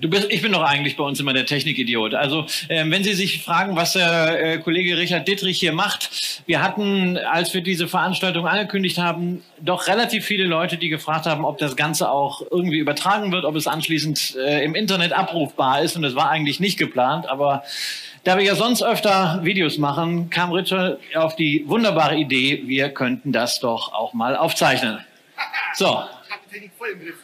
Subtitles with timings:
[0.00, 2.14] Du bist, ich bin doch eigentlich bei uns immer der Technikidiot.
[2.14, 6.62] Also ähm, wenn Sie sich fragen, was der äh, Kollege Richard Dittrich hier macht, wir
[6.62, 11.58] hatten, als wir diese Veranstaltung angekündigt haben, doch relativ viele Leute, die gefragt haben, ob
[11.58, 15.96] das Ganze auch irgendwie übertragen wird, ob es anschließend äh, im Internet abrufbar ist.
[15.96, 17.62] Und das war eigentlich nicht geplant, aber
[18.24, 23.32] da wir ja sonst öfter Videos machen, kam Richard auf die wunderbare Idee, wir könnten
[23.32, 24.98] das doch auch mal aufzeichnen.
[25.74, 25.86] So.
[25.86, 27.16] Ich hab die Technik voll im Griff.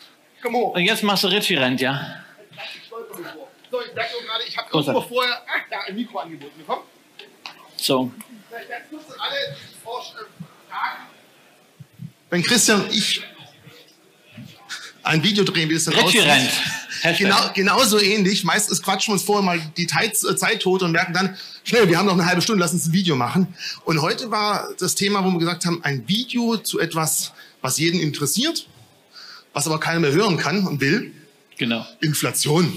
[0.42, 0.74] Komm hoch.
[0.74, 2.25] Und jetzt machst du Richie rennt, ja?
[3.70, 6.82] So, ich merke gerade, ich habe irgendwo vorher ach, da ein Mikro angeboten bekommen.
[7.76, 8.12] So.
[8.48, 11.06] Vielleicht ganz kurz alle fragen.
[12.30, 13.22] Wenn Christian und ich
[15.02, 16.24] ein Video drehen, wie es dann aussieht.
[17.18, 18.42] Genau, genauso ähnlich.
[18.42, 21.88] Meistens quatschen wir uns vorher mal die Zeit, äh, Zeit tot und merken dann, schnell,
[21.88, 23.54] wir haben noch eine halbe Stunde, lass uns ein Video machen.
[23.84, 28.00] Und heute war das Thema, wo wir gesagt haben, ein Video zu etwas, was jeden
[28.00, 28.66] interessiert,
[29.52, 31.14] was aber keiner mehr hören kann und will.
[31.58, 31.86] Genau.
[32.00, 32.72] Inflation.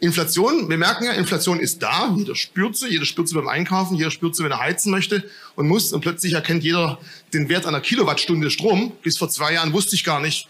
[0.00, 3.96] Inflation, wir merken ja, Inflation ist da, jeder spürt sie, jeder spürt sie beim Einkaufen,
[3.96, 6.98] jeder spürt sie, wenn er heizen möchte und muss und plötzlich erkennt jeder
[7.34, 8.92] den Wert einer Kilowattstunde Strom.
[9.02, 10.48] Bis vor zwei Jahren wusste ich gar nicht,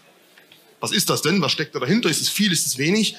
[0.79, 3.15] was ist das denn, was steckt da dahinter, ist es viel, ist es wenig.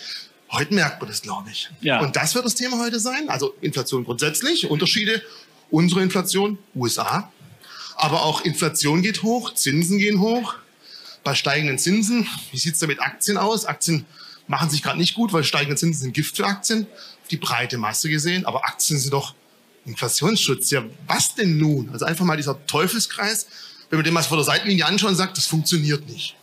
[0.51, 1.71] Heute merkt man das, glaube ich.
[1.83, 2.01] Ja.
[2.01, 5.23] Und das wird das Thema heute sein, also Inflation grundsätzlich, Unterschiede,
[5.71, 7.31] unsere Inflation, USA,
[7.97, 10.55] aber auch Inflation geht hoch, Zinsen gehen hoch.
[11.25, 13.65] Bei steigenden Zinsen, wie sieht es da mit Aktien aus?
[13.65, 14.07] Aktien
[14.53, 16.87] machen sich gerade nicht gut, weil steigende Zinsen sind Gift für Aktien,
[17.23, 18.45] auf die breite Masse gesehen.
[18.45, 19.35] Aber Aktien sind doch
[19.87, 20.71] Inflationsschutz.
[20.71, 21.89] Ja, was denn nun?
[21.89, 23.47] Also einfach mal dieser Teufelskreis,
[23.89, 26.37] wenn man den mal vor der Seitenlinie anschaut und sagt, das funktioniert nicht.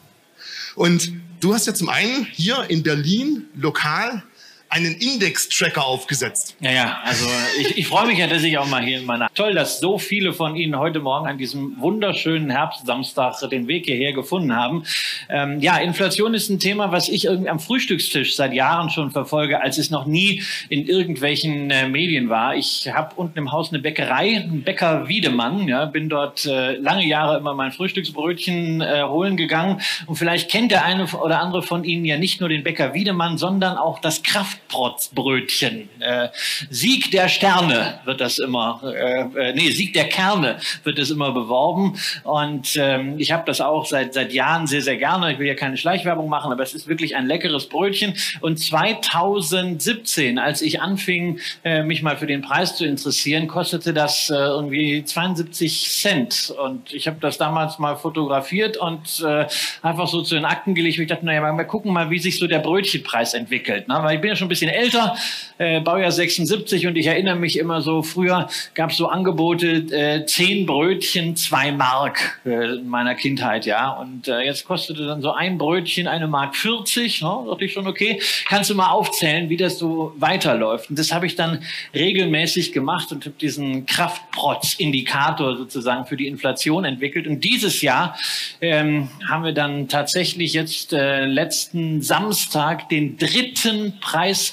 [0.74, 4.24] Und du hast ja zum einen hier in Berlin lokal
[4.70, 6.56] einen Index-Tracker aufgesetzt.
[6.60, 7.26] Ja, ja, also
[7.60, 9.30] ich, ich freue mich ja, dass ich auch mal hier in meiner...
[9.34, 14.14] Toll, dass so viele von Ihnen heute Morgen an diesem wunderschönen Herbstsamstag den Weg hierher
[14.14, 14.84] gefunden haben.
[15.28, 19.62] Ähm, ja, Inflation ist ein Thema, was ich irgendwie am Frühstückstisch seit Jahren schon verfolge,
[19.62, 22.56] als es noch nie in irgendwelchen äh, Medien war.
[22.56, 27.06] Ich habe unten im Haus eine Bäckerei, einen Bäcker Wiedemann, ja, bin dort äh, lange
[27.06, 31.84] Jahre immer mein Frühstücksbrötchen äh, holen gegangen und vielleicht kennt der eine oder andere von
[31.84, 35.90] Ihnen ja nicht nur den Bäcker Wiedemann, sondern auch das Kraft Kraftprotzbrötchen.
[36.00, 36.30] Äh,
[36.70, 41.32] Sieg der Sterne wird das immer, äh, äh, nee, Sieg der Kerne wird das immer
[41.32, 42.00] beworben.
[42.24, 45.34] Und ähm, ich habe das auch seit, seit Jahren sehr, sehr gerne.
[45.34, 48.14] Ich will ja keine Schleichwerbung machen, aber es ist wirklich ein leckeres Brötchen.
[48.42, 54.30] Und 2017, als ich anfing, äh, mich mal für den Preis zu interessieren, kostete das
[54.30, 56.54] äh, irgendwie 72 Cent.
[56.64, 59.48] Und ich habe das damals mal fotografiert und äh,
[59.82, 61.00] einfach so zu den Akten gelegt.
[61.00, 63.88] Ich dachte, naja, mal gucken mal, wie sich so der Brötchenpreis entwickelt.
[63.88, 63.98] Ne?
[64.02, 65.16] Weil ich bin ja schon ein bisschen älter,
[65.58, 70.26] äh, Baujahr 76 und ich erinnere mich immer so, früher gab es so Angebote, äh,
[70.26, 73.92] zehn Brötchen, zwei Mark äh, in meiner Kindheit, ja.
[73.92, 77.46] Und äh, jetzt kostete dann so ein Brötchen eine Mark 40, ne?
[77.48, 80.90] dachte ich schon, okay, kannst du mal aufzählen, wie das so weiterläuft.
[80.90, 86.86] Und das habe ich dann regelmäßig gemacht und habe diesen Kraftprotz-Indikator sozusagen für die Inflation
[86.86, 87.28] entwickelt.
[87.28, 88.18] Und dieses Jahr
[88.62, 94.00] ähm, haben wir dann tatsächlich jetzt äh, letzten Samstag den dritten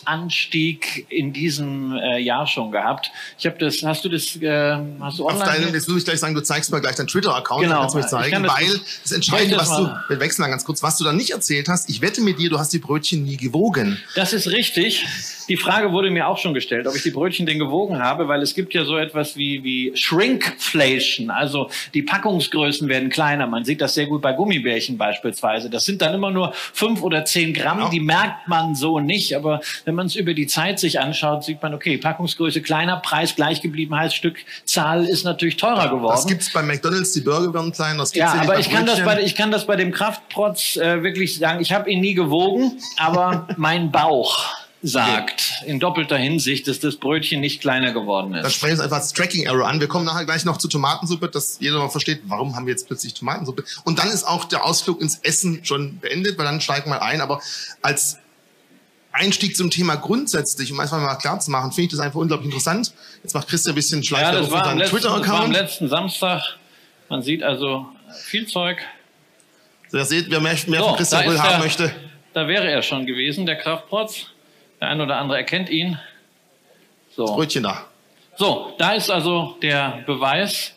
[0.05, 3.11] Preisanstieg in diesem äh, Jahr schon gehabt.
[3.39, 5.45] Ich habe das, hast du das, äh, hast du online?
[5.45, 7.81] Auf deinem, jetzt muss ich gleich sagen, du zeigst mir gleich deinen Twitter-Account, genau.
[7.81, 10.83] kannst du mich zeigen, das, weil das Entscheidende, was du, wir wechseln dann ganz kurz,
[10.83, 13.37] was du dann nicht erzählt hast, ich wette mit dir, du hast die Brötchen nie
[13.37, 14.01] gewogen.
[14.15, 15.07] Das ist richtig.
[15.49, 18.43] Die Frage wurde mir auch schon gestellt, ob ich die Brötchen denn gewogen habe, weil
[18.43, 23.47] es gibt ja so etwas wie, wie Shrinkflation, also die Packungsgrößen werden kleiner.
[23.47, 25.71] Man sieht das sehr gut bei Gummibärchen beispielsweise.
[25.71, 27.91] Das sind dann immer nur fünf oder zehn Gramm, genau.
[27.91, 31.63] die merkt man so nicht, aber wenn man es über die Zeit sich anschaut, sieht
[31.63, 36.17] man, okay, Packungsgröße kleiner, Preis gleich geblieben, heißt Stückzahl ist natürlich teurer geworden.
[36.17, 39.05] Das gibt's bei McDonalds, die Burger werden klein, das gibt's ja, aber ich kann, das
[39.05, 42.79] bei, ich kann das bei dem Kraftprotz äh, wirklich sagen, ich habe ihn nie gewogen,
[42.97, 48.45] aber mein Bauch sagt, in doppelter Hinsicht, dass das Brötchen nicht kleiner geworden ist.
[48.45, 49.81] Dann sprechen wir jetzt einfach als Tracking Error an.
[49.81, 52.87] Wir kommen nachher gleich noch zu Tomatensuppe, dass jeder mal versteht, warum haben wir jetzt
[52.87, 53.65] plötzlich Tomatensuppe.
[53.85, 57.21] Und dann ist auch der Ausflug ins Essen schon beendet, weil dann steigen wir ein.
[57.21, 57.41] Aber
[57.83, 58.19] als
[59.13, 62.47] Einstieg zum Thema grundsätzlich, um einfach mal klar zu machen, finde ich das einfach unglaublich
[62.47, 62.93] interessant.
[63.23, 65.27] Jetzt macht Christian ein bisschen Schleife ja, auf seinen Twitter-Account.
[65.27, 66.43] Das war am letzten Samstag.
[67.09, 67.87] Man sieht also
[68.25, 68.79] viel Zeug.
[69.89, 71.93] So, ihr seht, wer mehr, mehr so, von Christian Röhl haben möchte.
[72.35, 74.27] Da wäre er schon gewesen, der Kraftprotz.
[74.81, 75.99] Der eine oder andere erkennt ihn.
[77.15, 77.27] So.
[77.27, 77.85] Das Brötchen da.
[78.37, 80.73] So, da ist also der Beweis.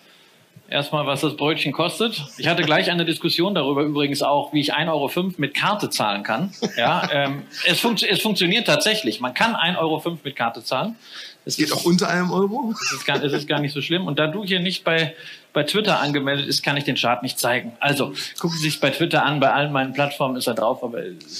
[0.69, 2.23] Erstmal, was das Brötchen kostet.
[2.37, 6.21] Ich hatte gleich eine Diskussion darüber übrigens auch, wie ich 1,05 Euro mit Karte zahlen
[6.21, 6.53] kann.
[6.77, 9.19] Ja, ähm, es, funkt, es funktioniert tatsächlich.
[9.19, 10.95] Man kann 1,05 Euro mit Karte zahlen.
[11.43, 12.75] Es geht ist, auch unter einem Euro?
[12.79, 14.05] Es ist, gar, es ist gar nicht so schlimm.
[14.05, 15.15] Und da du hier nicht bei
[15.51, 17.73] bei Twitter angemeldet ist, kann ich den Chart nicht zeigen.
[17.79, 20.83] Also gucken Sie sich bei Twitter an, bei allen meinen Plattformen ist er drauf.
[20.83, 20.99] Aber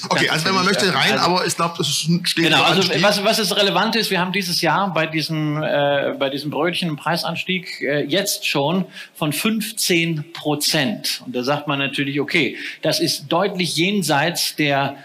[0.10, 3.24] okay, also wenn man möchte rein, also, aber ich glaube, das steht Genau, also was,
[3.24, 6.98] was ist relevant ist, wir haben dieses Jahr bei diesem, äh, bei diesem Brötchen einen
[6.98, 11.22] Preisanstieg äh, jetzt schon von 15 Prozent.
[11.26, 14.98] Und da sagt man natürlich, okay, das ist deutlich jenseits der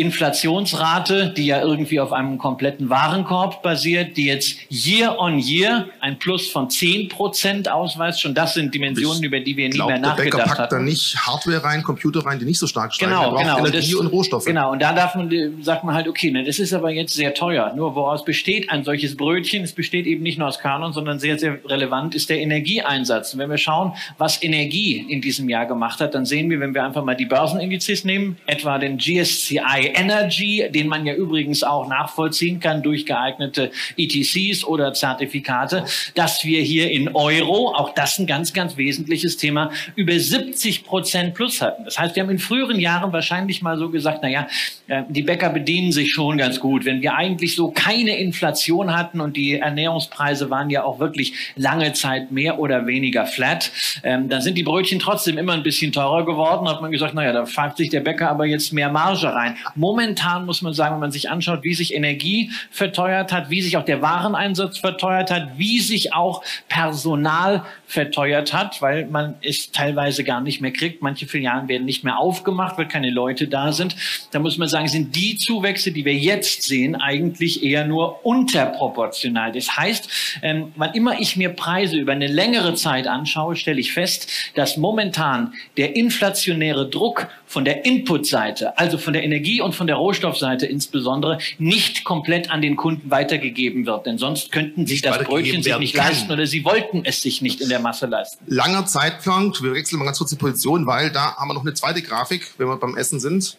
[0.00, 6.18] Inflationsrate, die ja irgendwie auf einem kompletten Warenkorb basiert, die jetzt year on year ein
[6.18, 8.20] Plus von 10 Prozent ausweist.
[8.20, 10.16] Schon das sind Dimensionen, ich über die wir nie mehr nachgedacht haben.
[10.16, 13.12] Der Bäcker packt da nicht Hardware rein, Computer rein, die nicht so stark steigen.
[13.12, 13.58] Genau, genau.
[13.58, 14.44] Energie und, das, und Rohstoffe.
[14.44, 15.30] Genau, und da darf man,
[15.62, 17.72] sagt man halt, okay, ne, das ist aber jetzt sehr teuer.
[17.74, 19.62] Nur woraus besteht ein solches Brötchen?
[19.64, 23.34] Es besteht eben nicht nur aus Kanon, sondern sehr, sehr relevant ist der Energieeinsatz.
[23.34, 26.74] Und wenn wir schauen, was Energie in diesem Jahr gemacht hat, dann sehen wir, wenn
[26.74, 31.88] wir einfach mal die Börsenindizes nehmen, etwa den GSCI Energy, den man ja übrigens auch
[31.88, 35.84] nachvollziehen kann durch geeignete ETCs oder Zertifikate,
[36.14, 41.34] dass wir hier in Euro, auch das ein ganz, ganz wesentliches Thema, über 70 Prozent
[41.34, 41.84] plus hatten.
[41.84, 44.46] Das heißt, wir haben in früheren Jahren wahrscheinlich mal so gesagt, na ja,
[44.86, 46.84] äh, die Bäcker bedienen sich schon ganz gut.
[46.84, 51.92] Wenn wir eigentlich so keine Inflation hatten und die Ernährungspreise waren ja auch wirklich lange
[51.92, 53.70] Zeit mehr oder weniger flat,
[54.02, 56.68] ähm, dann sind die Brötchen trotzdem immer ein bisschen teurer geworden.
[56.68, 59.56] Hat man gesagt, na ja, da pfeift sich der Bäcker aber jetzt mehr Marge rein.
[59.80, 63.78] Momentan muss man sagen, wenn man sich anschaut, wie sich Energie verteuert hat, wie sich
[63.78, 70.22] auch der Wareneinsatz verteuert hat, wie sich auch Personal verteuert hat, weil man es teilweise
[70.22, 71.00] gar nicht mehr kriegt.
[71.00, 73.96] Manche Filialen werden nicht mehr aufgemacht, weil keine Leute da sind.
[74.32, 79.50] Da muss man sagen, sind die Zuwächse, die wir jetzt sehen, eigentlich eher nur unterproportional.
[79.50, 83.94] Das heißt, ähm, wann immer ich mir Preise über eine längere Zeit anschaue, stelle ich
[83.94, 89.86] fest, dass momentan der inflationäre Druck von der Inputseite, also von der Energie- und von
[89.86, 94.06] der Rohstoffseite insbesondere, nicht komplett an den Kunden weitergegeben wird.
[94.06, 96.08] Denn sonst könnten sie das Brötchen sich nicht kann.
[96.08, 98.44] leisten oder sie wollten es sich nicht in der Masse leisten.
[98.46, 101.74] Langer Zeitplan, wir wechseln mal ganz kurz die Position, weil da haben wir noch eine
[101.74, 103.56] zweite Grafik, wenn wir beim Essen sind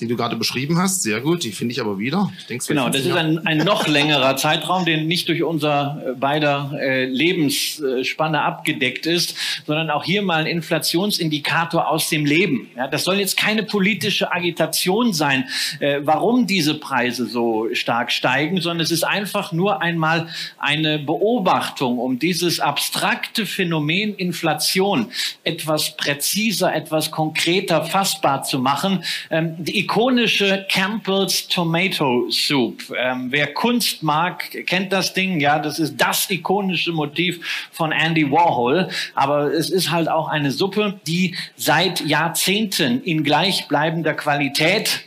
[0.00, 1.02] den du gerade beschrieben hast.
[1.02, 2.32] Sehr gut, die finde ich aber wieder.
[2.38, 6.12] Ich denke, genau, das ist ein, ein noch längerer Zeitraum, der nicht durch unser äh,
[6.14, 9.36] beider äh, Lebensspanne abgedeckt ist,
[9.66, 12.70] sondern auch hier mal ein Inflationsindikator aus dem Leben.
[12.76, 15.48] Ja, das soll jetzt keine politische Agitation sein,
[15.78, 21.98] äh, warum diese Preise so stark steigen, sondern es ist einfach nur einmal eine Beobachtung,
[21.98, 25.06] um dieses abstrakte Phänomen Inflation
[25.44, 29.04] etwas präziser, etwas konkreter fassbar zu machen.
[29.30, 32.82] Ähm, die ikonische Campbell's Tomato Soup.
[32.98, 35.40] Ähm, wer Kunst mag, kennt das Ding.
[35.40, 38.88] Ja, das ist das ikonische Motiv von Andy Warhol.
[39.14, 45.04] Aber es ist halt auch eine Suppe, die seit Jahrzehnten in gleichbleibender Qualität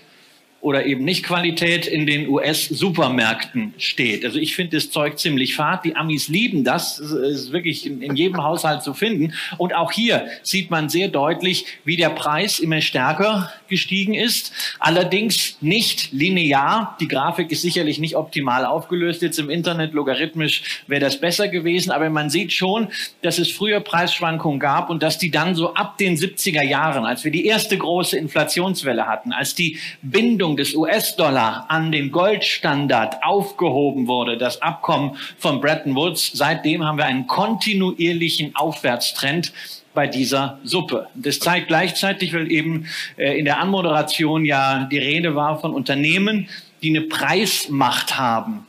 [0.67, 4.25] oder eben nicht Qualität in den US-Supermärkten steht.
[4.25, 5.85] Also ich finde das Zeug ziemlich fad.
[5.85, 6.99] Die Amis lieben das.
[6.99, 9.33] Es ist wirklich in, in, jedem Haushalt zu finden.
[9.57, 14.51] Und auch hier sieht man sehr deutlich, wie der Preis immer stärker gestiegen ist.
[14.77, 16.97] Allerdings nicht linear.
[16.99, 19.21] Die Grafik ist sicherlich nicht optimal aufgelöst.
[19.21, 21.91] Jetzt im Internet logarithmisch wäre das besser gewesen.
[21.91, 22.89] Aber man sieht schon,
[23.21, 27.23] dass es früher Preisschwankungen gab und dass die dann so ab den 70er Jahren, als
[27.23, 34.07] wir die erste große Inflationswelle hatten, als die Bindung des US-Dollar an den Goldstandard aufgehoben
[34.07, 39.53] wurde, das Abkommen von Bretton Woods, seitdem haben wir einen kontinuierlichen Aufwärtstrend
[39.93, 41.07] bei dieser Suppe.
[41.15, 42.85] Das zeigt gleichzeitig, weil eben
[43.17, 46.49] äh, in der Anmoderation ja die Rede war von Unternehmen,
[46.83, 48.66] die eine Preismacht haben.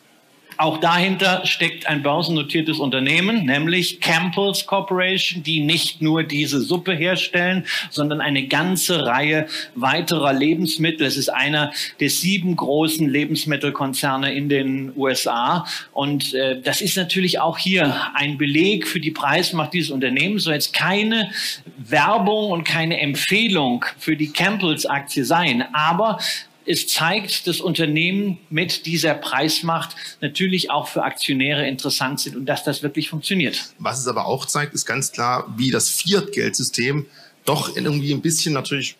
[0.58, 7.64] Auch dahinter steckt ein börsennotiertes Unternehmen, nämlich Campbell's Corporation, die nicht nur diese Suppe herstellen,
[7.90, 9.46] sondern eine ganze Reihe
[9.76, 11.06] weiterer Lebensmittel.
[11.06, 15.64] Es ist einer der sieben großen Lebensmittelkonzerne in den USA.
[15.92, 20.42] Und äh, das ist natürlich auch hier ein Beleg für die Preismacht dieses Unternehmens.
[20.42, 21.30] Soll jetzt keine
[21.76, 25.64] Werbung und keine Empfehlung für die Campbell's Aktie sein.
[25.72, 26.18] Aber
[26.68, 32.62] es zeigt, dass Unternehmen mit dieser Preismacht natürlich auch für Aktionäre interessant sind und dass
[32.62, 33.72] das wirklich funktioniert.
[33.78, 37.06] Was es aber auch zeigt, ist ganz klar, wie das Fiat-Geldsystem
[37.46, 38.96] doch irgendwie ein bisschen natürlich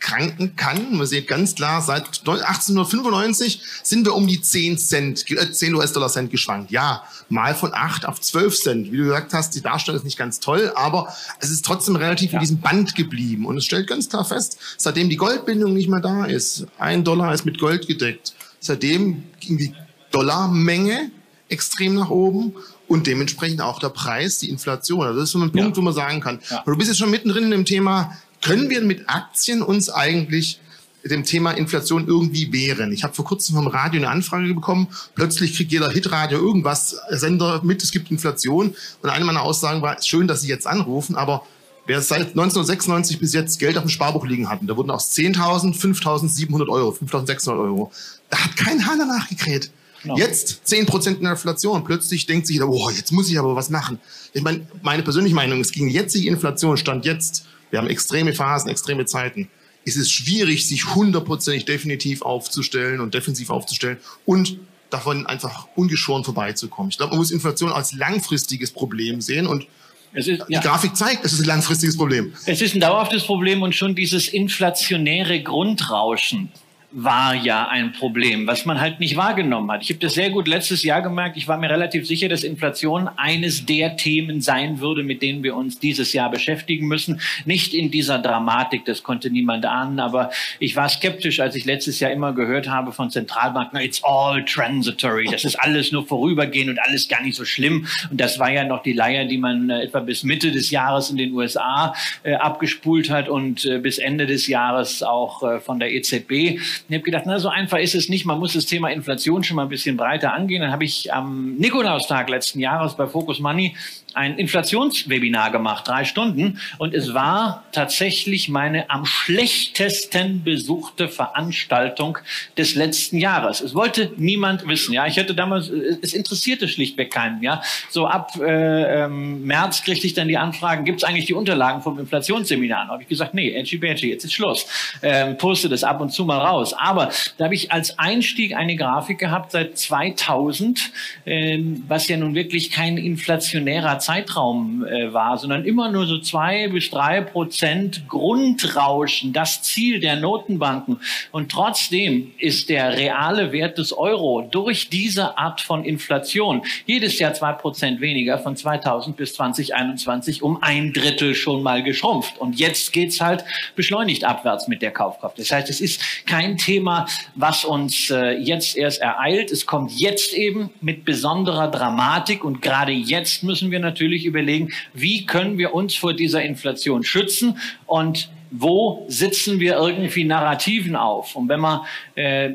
[0.00, 0.96] kranken kann.
[0.96, 6.08] Man sieht ganz klar, seit 1895 sind wir um die 10 Cent, 10 äh, US-Dollar
[6.08, 6.70] Cent geschwankt.
[6.70, 8.92] Ja, mal von 8 auf 12 Cent.
[8.92, 12.32] Wie du gesagt hast, die Darstellung ist nicht ganz toll, aber es ist trotzdem relativ
[12.32, 12.38] ja.
[12.38, 13.46] in diesem Band geblieben.
[13.46, 17.34] Und es stellt ganz klar fest, seitdem die Goldbindung nicht mehr da ist, ein Dollar
[17.34, 19.74] ist mit Gold gedeckt, seitdem ging die
[20.10, 21.10] Dollarmenge
[21.48, 22.54] extrem nach oben
[22.88, 25.02] und dementsprechend auch der Preis, die Inflation.
[25.02, 25.76] Also das ist so ein Punkt, ja.
[25.76, 26.40] wo man sagen kann.
[26.50, 26.62] Ja.
[26.64, 30.60] Du bist jetzt schon mittendrin in dem Thema können wir mit Aktien uns eigentlich
[31.04, 32.92] dem Thema Inflation irgendwie wehren.
[32.92, 34.88] Ich habe vor kurzem vom Radio eine Anfrage bekommen.
[35.14, 38.74] Plötzlich kriegt jeder Hitradio irgendwas Sender mit, es gibt Inflation.
[39.02, 41.44] Und eine meiner Aussagen war, schön, dass Sie jetzt anrufen, aber
[41.86, 45.74] wer seit 1996 bis jetzt Geld auf dem Sparbuch liegen hatten, da wurden aus 10.000
[45.74, 47.92] 5.700 Euro, 5.600 Euro.
[48.28, 49.70] Da hat kein Hahn danach gekräht.
[50.02, 50.16] Genau.
[50.16, 51.82] Jetzt 10% Inflation.
[51.82, 53.98] Plötzlich denkt sich jeder, oh, jetzt muss ich aber was machen.
[54.32, 58.70] Ich meine, meine persönliche Meinung ist, gegen jetzige Inflation stand jetzt, wir haben extreme Phasen,
[58.70, 59.48] extreme Zeiten,
[59.84, 64.58] ist es schwierig, sich hundertprozentig definitiv aufzustellen und defensiv aufzustellen und
[64.90, 66.90] davon einfach ungeschoren vorbeizukommen.
[66.90, 69.66] Ich glaube, man muss Inflation als langfristiges Problem sehen und
[70.14, 70.60] ist, die ja.
[70.60, 72.32] Grafik zeigt, es ist ein langfristiges Problem.
[72.46, 76.50] Es ist ein dauerhaftes Problem und schon dieses inflationäre Grundrauschen
[76.90, 79.82] war ja ein Problem, was man halt nicht wahrgenommen hat.
[79.82, 81.36] Ich habe das sehr gut letztes Jahr gemerkt.
[81.36, 85.54] Ich war mir relativ sicher, dass Inflation eines der Themen sein würde, mit denen wir
[85.54, 87.20] uns dieses Jahr beschäftigen müssen.
[87.44, 90.30] Nicht in dieser Dramatik, das konnte niemand ahnen, aber
[90.60, 95.28] ich war skeptisch, als ich letztes Jahr immer gehört habe von Zentralbanken, it's all transitory,
[95.30, 97.86] das ist alles nur vorübergehend und alles gar nicht so schlimm.
[98.10, 101.10] Und das war ja noch die Leier, die man äh, etwa bis Mitte des Jahres
[101.10, 105.78] in den USA äh, abgespult hat und äh, bis Ende des Jahres auch äh, von
[105.78, 106.58] der EZB.
[106.88, 108.24] Ich habe gedacht, na, so einfach ist es nicht.
[108.24, 110.62] Man muss das Thema Inflation schon mal ein bisschen breiter angehen.
[110.62, 113.74] Dann habe ich am Nikolaustag letzten Jahres bei Focus Money
[114.14, 116.60] ein Inflationswebinar gemacht, drei Stunden.
[116.78, 122.18] Und es war tatsächlich meine am schlechtesten besuchte Veranstaltung
[122.56, 123.60] des letzten Jahres.
[123.60, 124.92] Es wollte niemand wissen.
[124.92, 127.42] Ja, ich hatte damals, es interessierte schlichtweg keinen.
[127.42, 131.34] Ja, so ab äh, ähm, März kriegte ich dann die Anfragen: Gibt es eigentlich die
[131.34, 132.86] Unterlagen vom Inflationsseminar?
[132.86, 134.66] Da habe ich gesagt: Nee, Edgy Badgy, jetzt ist Schluss.
[135.02, 136.74] Ähm, poste das ab und zu mal raus.
[136.74, 140.90] Aber da habe ich als Einstieg eine Grafik gehabt seit 2000,
[141.24, 146.68] äh, was ja nun wirklich kein inflationärer Zeitraum äh, war, sondern immer nur so zwei
[146.68, 150.98] bis drei Prozent Grundrauschen, das Ziel der Notenbanken.
[151.30, 157.34] Und trotzdem ist der reale Wert des Euro durch diese Art von Inflation jedes Jahr
[157.34, 162.38] zwei Prozent weniger von 2000 bis 2021 um ein Drittel schon mal geschrumpft.
[162.38, 163.44] Und jetzt geht's halt
[163.76, 165.38] beschleunigt abwärts mit der Kaufkraft.
[165.38, 169.50] Das heißt, es ist kein Thema, was uns äh, jetzt erst ereilt.
[169.50, 175.26] Es kommt jetzt eben mit besonderer Dramatik und gerade jetzt müssen wir natürlich überlegen, wie
[175.26, 181.36] können wir uns vor dieser Inflation schützen und wo sitzen wir irgendwie Narrativen auf?
[181.36, 181.80] Und wenn man
[182.14, 182.50] äh,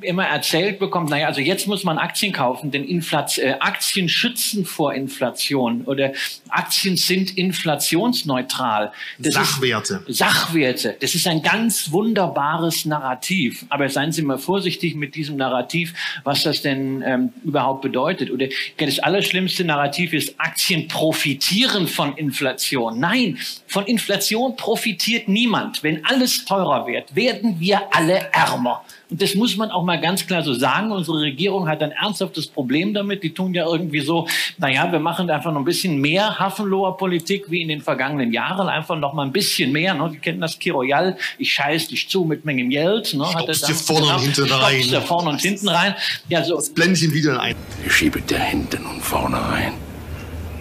[0.00, 4.64] immer erzählt bekommt, naja, also jetzt muss man Aktien kaufen, denn Inflation, äh, Aktien schützen
[4.64, 6.12] vor Inflation oder
[6.48, 8.92] Aktien sind inflationsneutral.
[9.18, 10.02] Das Sachwerte.
[10.08, 10.96] Sachwerte.
[11.00, 13.64] Das ist ein ganz wunderbares Narrativ.
[13.68, 18.30] Aber seien Sie mal vorsichtig mit diesem Narrativ, was das denn ähm, überhaupt bedeutet.
[18.30, 18.46] Oder
[18.78, 22.98] das allerschlimmste Narrativ ist, Aktien profitieren von Inflation.
[22.98, 23.38] Nein,
[23.76, 25.82] von Inflation profitiert niemand.
[25.82, 28.82] Wenn alles teurer wird, werden wir alle ärmer.
[29.10, 30.90] Und das muss man auch mal ganz klar so sagen.
[30.90, 33.22] Unsere Regierung hat ein ernsthaftes Problem damit.
[33.22, 37.50] Die tun ja irgendwie so, naja, wir machen einfach noch ein bisschen mehr Hafenloher Politik
[37.50, 38.66] wie in den vergangenen Jahren.
[38.66, 39.92] Einfach noch mal ein bisschen mehr.
[39.92, 40.08] Ne?
[40.10, 41.18] Sie kennen das Kiroyal.
[41.36, 43.12] Ich scheiß dich zu mit Mengem Geld.
[43.12, 43.26] Ne?
[43.26, 44.80] Hat dir vorne und hinten rein.
[44.80, 45.94] dir vorne und hinten rein.
[46.30, 46.56] Ja, so.
[46.56, 47.54] Das blende ich ihn wieder ein.
[47.84, 49.85] Ich schiebe dir hinten und vorne rein.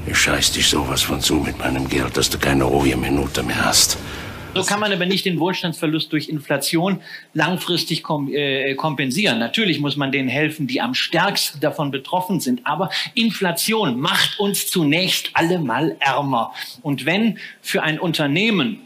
[0.07, 3.65] Ich scheiß dich sowas von zu mit meinem Geld, dass du keine ruhige Minute mehr
[3.65, 3.97] hast.
[4.53, 7.01] So kann man aber nicht den Wohlstandsverlust durch Inflation
[7.33, 9.39] langfristig kom äh, kompensieren.
[9.39, 12.65] Natürlich muss man denen helfen, die am stärksten davon betroffen sind.
[12.65, 16.53] Aber Inflation macht uns zunächst alle mal ärmer.
[16.83, 18.81] Und wenn für ein Unternehmen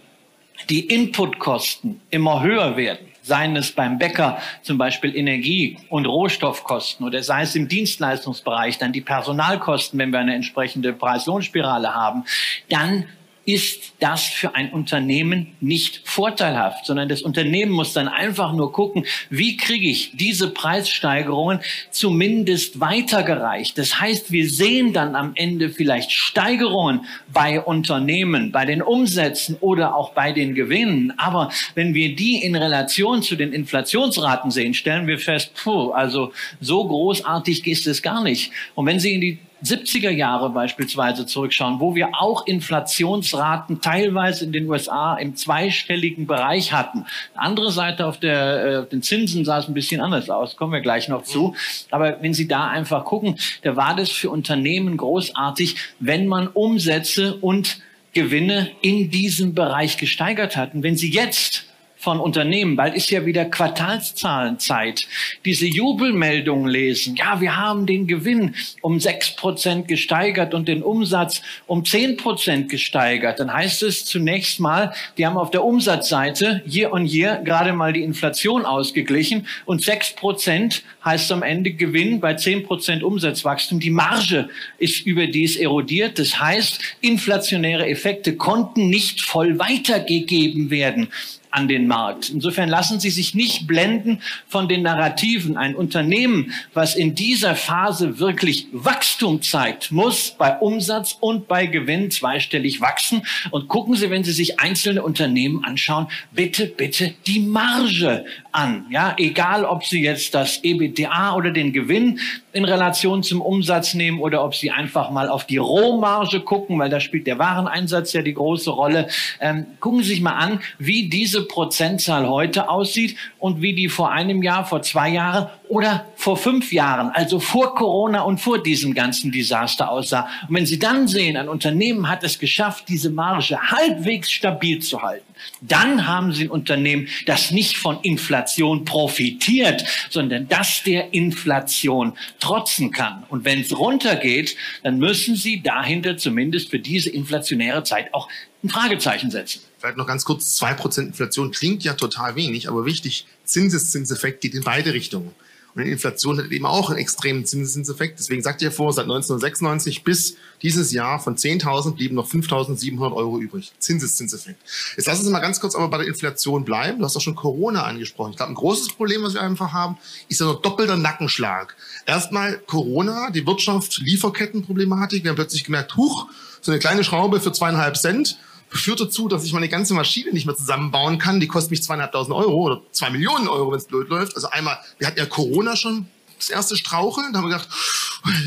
[0.69, 7.23] die Inputkosten immer höher werden, seien es beim Bäcker zum Beispiel Energie- und Rohstoffkosten oder
[7.23, 12.25] sei es im Dienstleistungsbereich dann die Personalkosten, wenn wir eine entsprechende Preis-Lohn-Spirale haben,
[12.67, 13.05] dann
[13.53, 19.05] ist das für ein Unternehmen nicht vorteilhaft, sondern das Unternehmen muss dann einfach nur gucken,
[19.31, 23.75] wie kriege ich diese Preissteigerungen zumindest weitergereicht.
[23.79, 29.95] Das heißt, wir sehen dann am Ende vielleicht Steigerungen bei Unternehmen, bei den Umsätzen oder
[29.95, 31.11] auch bei den Gewinnen.
[31.17, 36.33] Aber wenn wir die in Relation zu den Inflationsraten sehen, stellen wir fest, puh, also
[36.61, 38.51] so großartig ist es gar nicht.
[38.75, 44.51] Und wenn Sie in die 70er Jahre beispielsweise zurückschauen, wo wir auch Inflationsraten teilweise in
[44.51, 47.05] den USA im zweistelligen Bereich hatten.
[47.35, 50.73] Andere Seite auf, der, äh, auf den Zinsen sah es ein bisschen anders aus, kommen
[50.73, 51.55] wir gleich noch zu.
[51.91, 57.35] Aber wenn Sie da einfach gucken, da war das für Unternehmen großartig, wenn man Umsätze
[57.35, 57.79] und
[58.13, 60.83] Gewinne in diesem Bereich gesteigert hatten.
[60.83, 61.68] Wenn Sie jetzt
[61.99, 65.01] von Unternehmen, bald ist ja wieder Quartalszahlenzeit,
[65.43, 67.17] diese Jubelmeldungen lesen.
[67.17, 72.69] Ja, wir haben den Gewinn um sechs Prozent gesteigert und den Umsatz um zehn Prozent
[72.69, 73.41] gesteigert.
[73.41, 77.91] Dann heißt es zunächst mal, die haben auf der Umsatzseite year on year gerade mal
[77.91, 83.81] die Inflation ausgeglichen und sechs Prozent heißt am Ende Gewinn bei zehn Prozent Umsatzwachstum.
[83.81, 86.17] Die Marge ist überdies erodiert.
[86.17, 91.09] Das heißt, inflationäre Effekte konnten nicht voll weitergegeben werden
[91.51, 92.29] an den Markt.
[92.29, 95.57] Insofern lassen Sie sich nicht blenden von den Narrativen.
[95.57, 102.11] Ein Unternehmen, was in dieser Phase wirklich Wachstum zeigt, muss bei Umsatz und bei Gewinn
[102.11, 103.23] zweistellig wachsen.
[103.51, 108.85] Und gucken Sie, wenn Sie sich einzelne Unternehmen anschauen, bitte, bitte die Marge an.
[108.89, 112.19] Ja, egal, ob Sie jetzt das EBITDA oder den Gewinn
[112.51, 116.89] in Relation zum Umsatz nehmen oder ob Sie einfach mal auf die Rohmarge gucken, weil
[116.89, 119.07] da spielt der Wareneinsatz ja die große Rolle.
[119.39, 124.11] Ähm, gucken Sie sich mal an, wie diese Prozentzahl heute aussieht und wie die vor
[124.11, 128.93] einem Jahr, vor zwei Jahren oder vor fünf Jahren, also vor Corona und vor diesem
[128.93, 130.27] ganzen Desaster aussah.
[130.47, 135.01] Und wenn Sie dann sehen, ein Unternehmen hat es geschafft, diese Marge halbwegs stabil zu
[135.01, 135.28] halten,
[135.61, 142.91] dann haben Sie ein Unternehmen, das nicht von Inflation profitiert, sondern das der Inflation trotzen
[142.91, 143.23] kann.
[143.29, 148.29] Und wenn es runtergeht, dann müssen Sie dahinter zumindest für diese inflationäre Zeit auch
[148.63, 149.61] ein Fragezeichen setzen.
[149.77, 154.53] Vielleicht noch ganz kurz, zwei Prozent Inflation klingt ja total wenig, aber wichtig, Zinseszinseffekt geht
[154.53, 155.33] in beide Richtungen.
[155.79, 158.19] Und die Inflation hat eben auch einen extremen Zinseszinseffekt.
[158.19, 163.39] Deswegen sagt ihr vor, seit 1996 bis dieses Jahr von 10.000 blieben noch 5.700 Euro
[163.39, 163.71] übrig.
[163.79, 164.59] Zinseszinseffekt.
[164.97, 166.99] Jetzt lass uns mal ganz kurz aber bei der Inflation bleiben.
[166.99, 168.31] Du hast auch schon Corona angesprochen.
[168.31, 171.75] Ich glaube, ein großes Problem, was wir einfach haben, ist ja ein doppelter Nackenschlag.
[172.05, 175.23] Erstmal Corona, die Wirtschaft, Lieferkettenproblematik.
[175.23, 176.27] Wir haben plötzlich gemerkt, huch,
[176.61, 178.37] so eine kleine Schraube für zweieinhalb Cent
[178.69, 181.39] führt dazu, dass ich meine ganze Maschine nicht mehr zusammenbauen kann.
[181.39, 184.35] Die kostet mich zweieinhalbtausend Euro oder zwei Millionen Euro, wenn es blöd läuft.
[184.35, 186.07] Also einmal, wir hatten ja Corona schon
[186.37, 187.33] das erste Straucheln.
[187.33, 187.69] Da haben wir gedacht,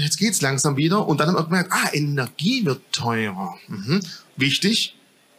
[0.01, 1.07] jetzt geht's langsam wieder.
[1.07, 3.59] Und dann haben wir gemerkt, ah, Energie wird teurer.
[3.69, 4.01] Mhm.
[4.37, 4.95] Wichtig,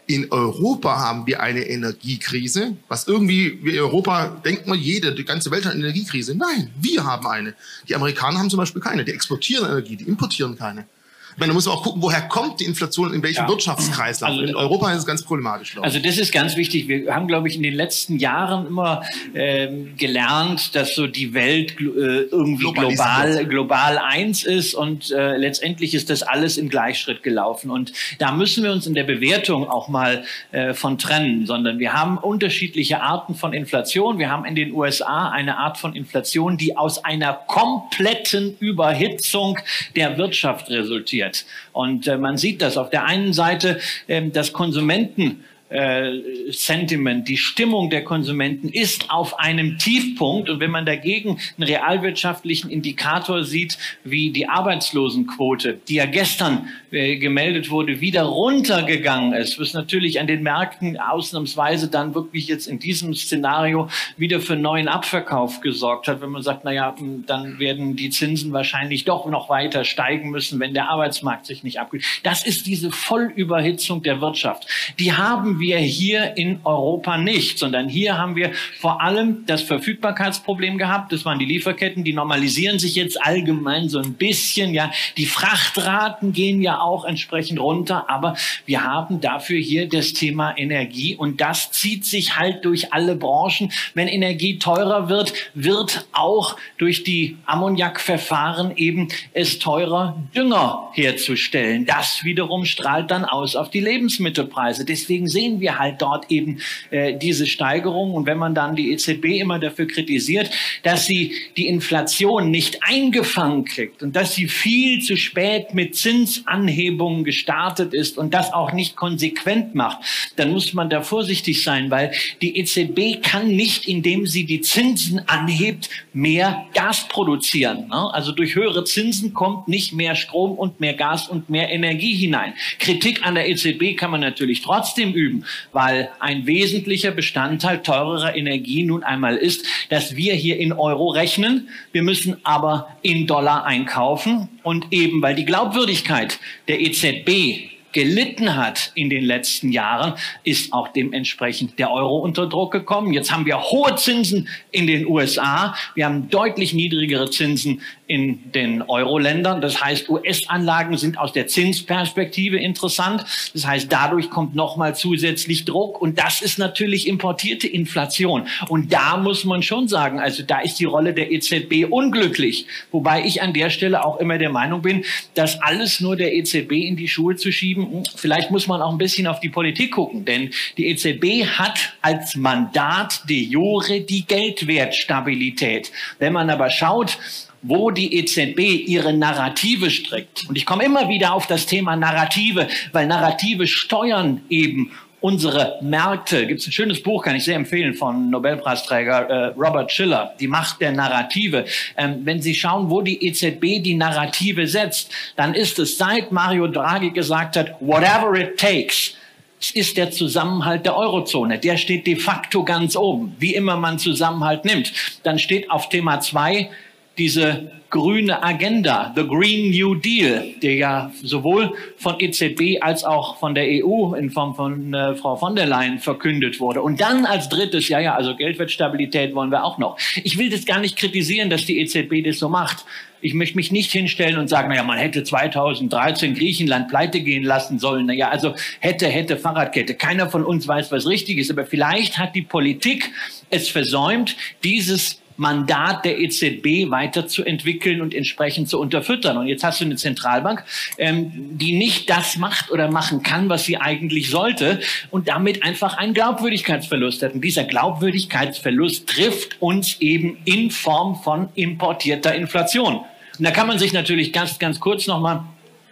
[0.05, 5.49] in Europa haben wir eine Energiekrise, was irgendwie, wie Europa denkt man, jede, die ganze
[5.49, 6.35] Welt hat eine Energiekrise.
[6.35, 7.55] Nein, wir haben eine.
[7.87, 9.05] Die Amerikaner haben zum Beispiel keine.
[9.05, 10.85] Die exportieren Energie, die importieren keine.
[11.33, 13.49] Ich meine, da muss man auch gucken, woher kommt die Inflation, in welchem ja.
[13.49, 14.29] Wirtschaftskreislauf.
[14.29, 15.77] Also, in Europa ist es ganz problematisch.
[15.81, 16.87] Also das ist ganz wichtig.
[16.87, 19.01] Wir haben, glaube ich, in den letzten Jahren immer
[19.33, 25.95] ähm, gelernt, dass so die Welt äh, irgendwie global, global eins ist und äh, letztendlich
[25.95, 27.72] ist das alles im Gleichschritt gelaufen.
[27.72, 31.93] Und da müssen wir uns in der Bewertung auch mal äh, von trennen, sondern wir
[31.93, 34.19] haben unterschiedliche Arten von Inflation.
[34.19, 39.57] Wir haben in den USA eine Art von Inflation, die aus einer kompletten Überhitzung
[39.96, 41.46] der Wirtschaft resultiert passiert.
[41.72, 47.38] Und äh, man sieht das auf der einen Seite, äh, dass Konsumenten äh, Sentiment, die
[47.38, 50.48] Stimmung der Konsumenten ist auf einem Tiefpunkt.
[50.48, 57.18] Und wenn man dagegen einen realwirtschaftlichen Indikator sieht, wie die Arbeitslosenquote, die ja gestern äh,
[57.18, 62.77] gemeldet wurde, wieder runtergegangen ist, was natürlich an den Märkten ausnahmsweise dann wirklich jetzt in
[62.77, 67.96] diesem Szenario wieder für neuen Abverkauf gesorgt hat, wenn man sagt, na ja, dann werden
[67.96, 72.05] die Zinsen wahrscheinlich doch noch weiter steigen müssen, wenn der Arbeitsmarkt sich nicht abkühlt.
[72.22, 74.68] Das ist diese Vollüberhitzung der Wirtschaft.
[75.00, 80.77] Die haben wir hier in Europa nicht, sondern hier haben wir vor allem das Verfügbarkeitsproblem
[80.77, 81.13] gehabt.
[81.13, 84.73] Das waren die Lieferketten, die normalisieren sich jetzt allgemein so ein bisschen.
[84.73, 90.55] Ja, die Frachtraten gehen ja auch entsprechend runter, aber wir haben dafür hier das Thema
[90.57, 93.71] Energie und das zieht sich halt durch alle Branchen.
[93.93, 101.85] Wenn Energie teurer wird, wird auch durch die Ammoniakverfahren eben es teurer, Dünger herzustellen.
[101.85, 104.83] Das wiederum strahlt dann aus auf die Lebensmittelpreise.
[104.83, 108.13] Deswegen sehen sehen wir halt dort eben äh, diese Steigerung.
[108.13, 110.50] Und wenn man dann die EZB immer dafür kritisiert,
[110.83, 117.24] dass sie die Inflation nicht eingefangen kriegt und dass sie viel zu spät mit Zinsanhebungen
[117.24, 120.00] gestartet ist und das auch nicht konsequent macht,
[120.35, 122.11] dann muss man da vorsichtig sein, weil
[122.42, 127.87] die EZB kann nicht, indem sie die Zinsen anhebt, mehr Gas produzieren.
[127.89, 128.13] Ne?
[128.13, 132.53] Also durch höhere Zinsen kommt nicht mehr Strom und mehr Gas und mehr Energie hinein.
[132.79, 135.32] Kritik an der EZB kann man natürlich trotzdem üben
[135.72, 141.69] weil ein wesentlicher Bestandteil teurerer Energie nun einmal ist, dass wir hier in Euro rechnen.
[141.91, 148.91] Wir müssen aber in Dollar einkaufen und eben weil die Glaubwürdigkeit der EZB gelitten hat
[148.96, 153.13] in den letzten Jahren, ist auch dementsprechend der Euro unter Druck gekommen.
[153.13, 155.75] Jetzt haben wir hohe Zinsen in den USA.
[155.96, 157.81] Wir haben deutlich niedrigere Zinsen
[158.13, 159.59] in den Euro-Ländern.
[159.59, 163.25] Das heißt, US-Anlagen sind aus der Zinsperspektive interessant.
[163.53, 165.99] Das heißt, dadurch kommt nochmal zusätzlich Druck.
[165.99, 168.47] Und das ist natürlich importierte Inflation.
[168.69, 172.67] Und da muss man schon sagen, also da ist die Rolle der EZB unglücklich.
[172.91, 176.71] Wobei ich an der Stelle auch immer der Meinung bin, dass alles nur der EZB
[176.71, 179.93] in die Schuhe zu schieben, hm, vielleicht muss man auch ein bisschen auf die Politik
[179.93, 180.23] gucken.
[180.23, 185.91] Denn die EZB hat als Mandat de jure die Geldwertstabilität.
[186.19, 187.17] Wenn man aber schaut,
[187.63, 190.45] wo die EZB ihre Narrative strickt.
[190.47, 196.45] Und ich komme immer wieder auf das Thema Narrative, weil Narrative steuern eben unsere Märkte.
[196.45, 200.47] Gibt es ein schönes Buch, kann ich sehr empfehlen, von Nobelpreisträger äh, Robert Schiller, Die
[200.47, 201.63] Macht der Narrative.
[201.95, 206.67] Ähm, wenn Sie schauen, wo die EZB die Narrative setzt, dann ist es seit Mario
[206.67, 209.15] Draghi gesagt hat, whatever it takes,
[209.61, 211.57] es ist der Zusammenhalt der Eurozone.
[211.57, 214.91] Der steht de facto ganz oben, wie immer man Zusammenhalt nimmt.
[215.23, 216.69] Dann steht auf Thema zwei
[217.17, 223.53] diese grüne Agenda, the Green New Deal, der ja sowohl von EZB als auch von
[223.53, 226.81] der EU in Form von äh, Frau von der Leyen verkündet wurde.
[226.81, 229.99] Und dann als drittes, ja, ja, also Geldwertstabilität wollen wir auch noch.
[230.23, 232.83] Ich will das gar nicht kritisieren, dass die EZB das so macht.
[233.21, 237.77] Ich möchte mich nicht hinstellen und sagen, naja, man hätte 2013 Griechenland pleite gehen lassen
[237.77, 238.07] sollen.
[238.07, 239.93] Naja, also hätte, hätte Fahrradkette.
[239.93, 241.51] Keiner von uns weiß, was richtig ist.
[241.51, 243.11] Aber vielleicht hat die Politik
[243.51, 249.37] es versäumt, dieses Mandat der EZB weiterzuentwickeln und entsprechend zu unterfüttern.
[249.37, 250.63] Und jetzt hast du eine Zentralbank,
[250.98, 254.79] ähm, die nicht das macht oder machen kann, was sie eigentlich sollte
[255.11, 257.33] und damit einfach einen Glaubwürdigkeitsverlust hat.
[257.33, 263.01] Und dieser Glaubwürdigkeitsverlust trifft uns eben in Form von importierter Inflation.
[263.37, 265.43] Und da kann man sich natürlich ganz, ganz kurz nochmal,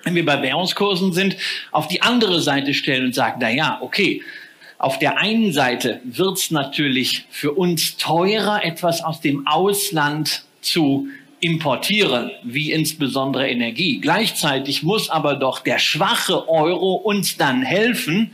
[0.03, 1.35] wenn wir bei Währungskursen sind,
[1.71, 4.21] auf die andere Seite stellen und sagen, na ja, okay,
[4.81, 11.07] auf der einen Seite wird es natürlich für uns teurer, etwas aus dem Ausland zu
[11.39, 13.99] importieren, wie insbesondere Energie.
[13.99, 18.31] Gleichzeitig muss aber doch der schwache Euro uns dann helfen,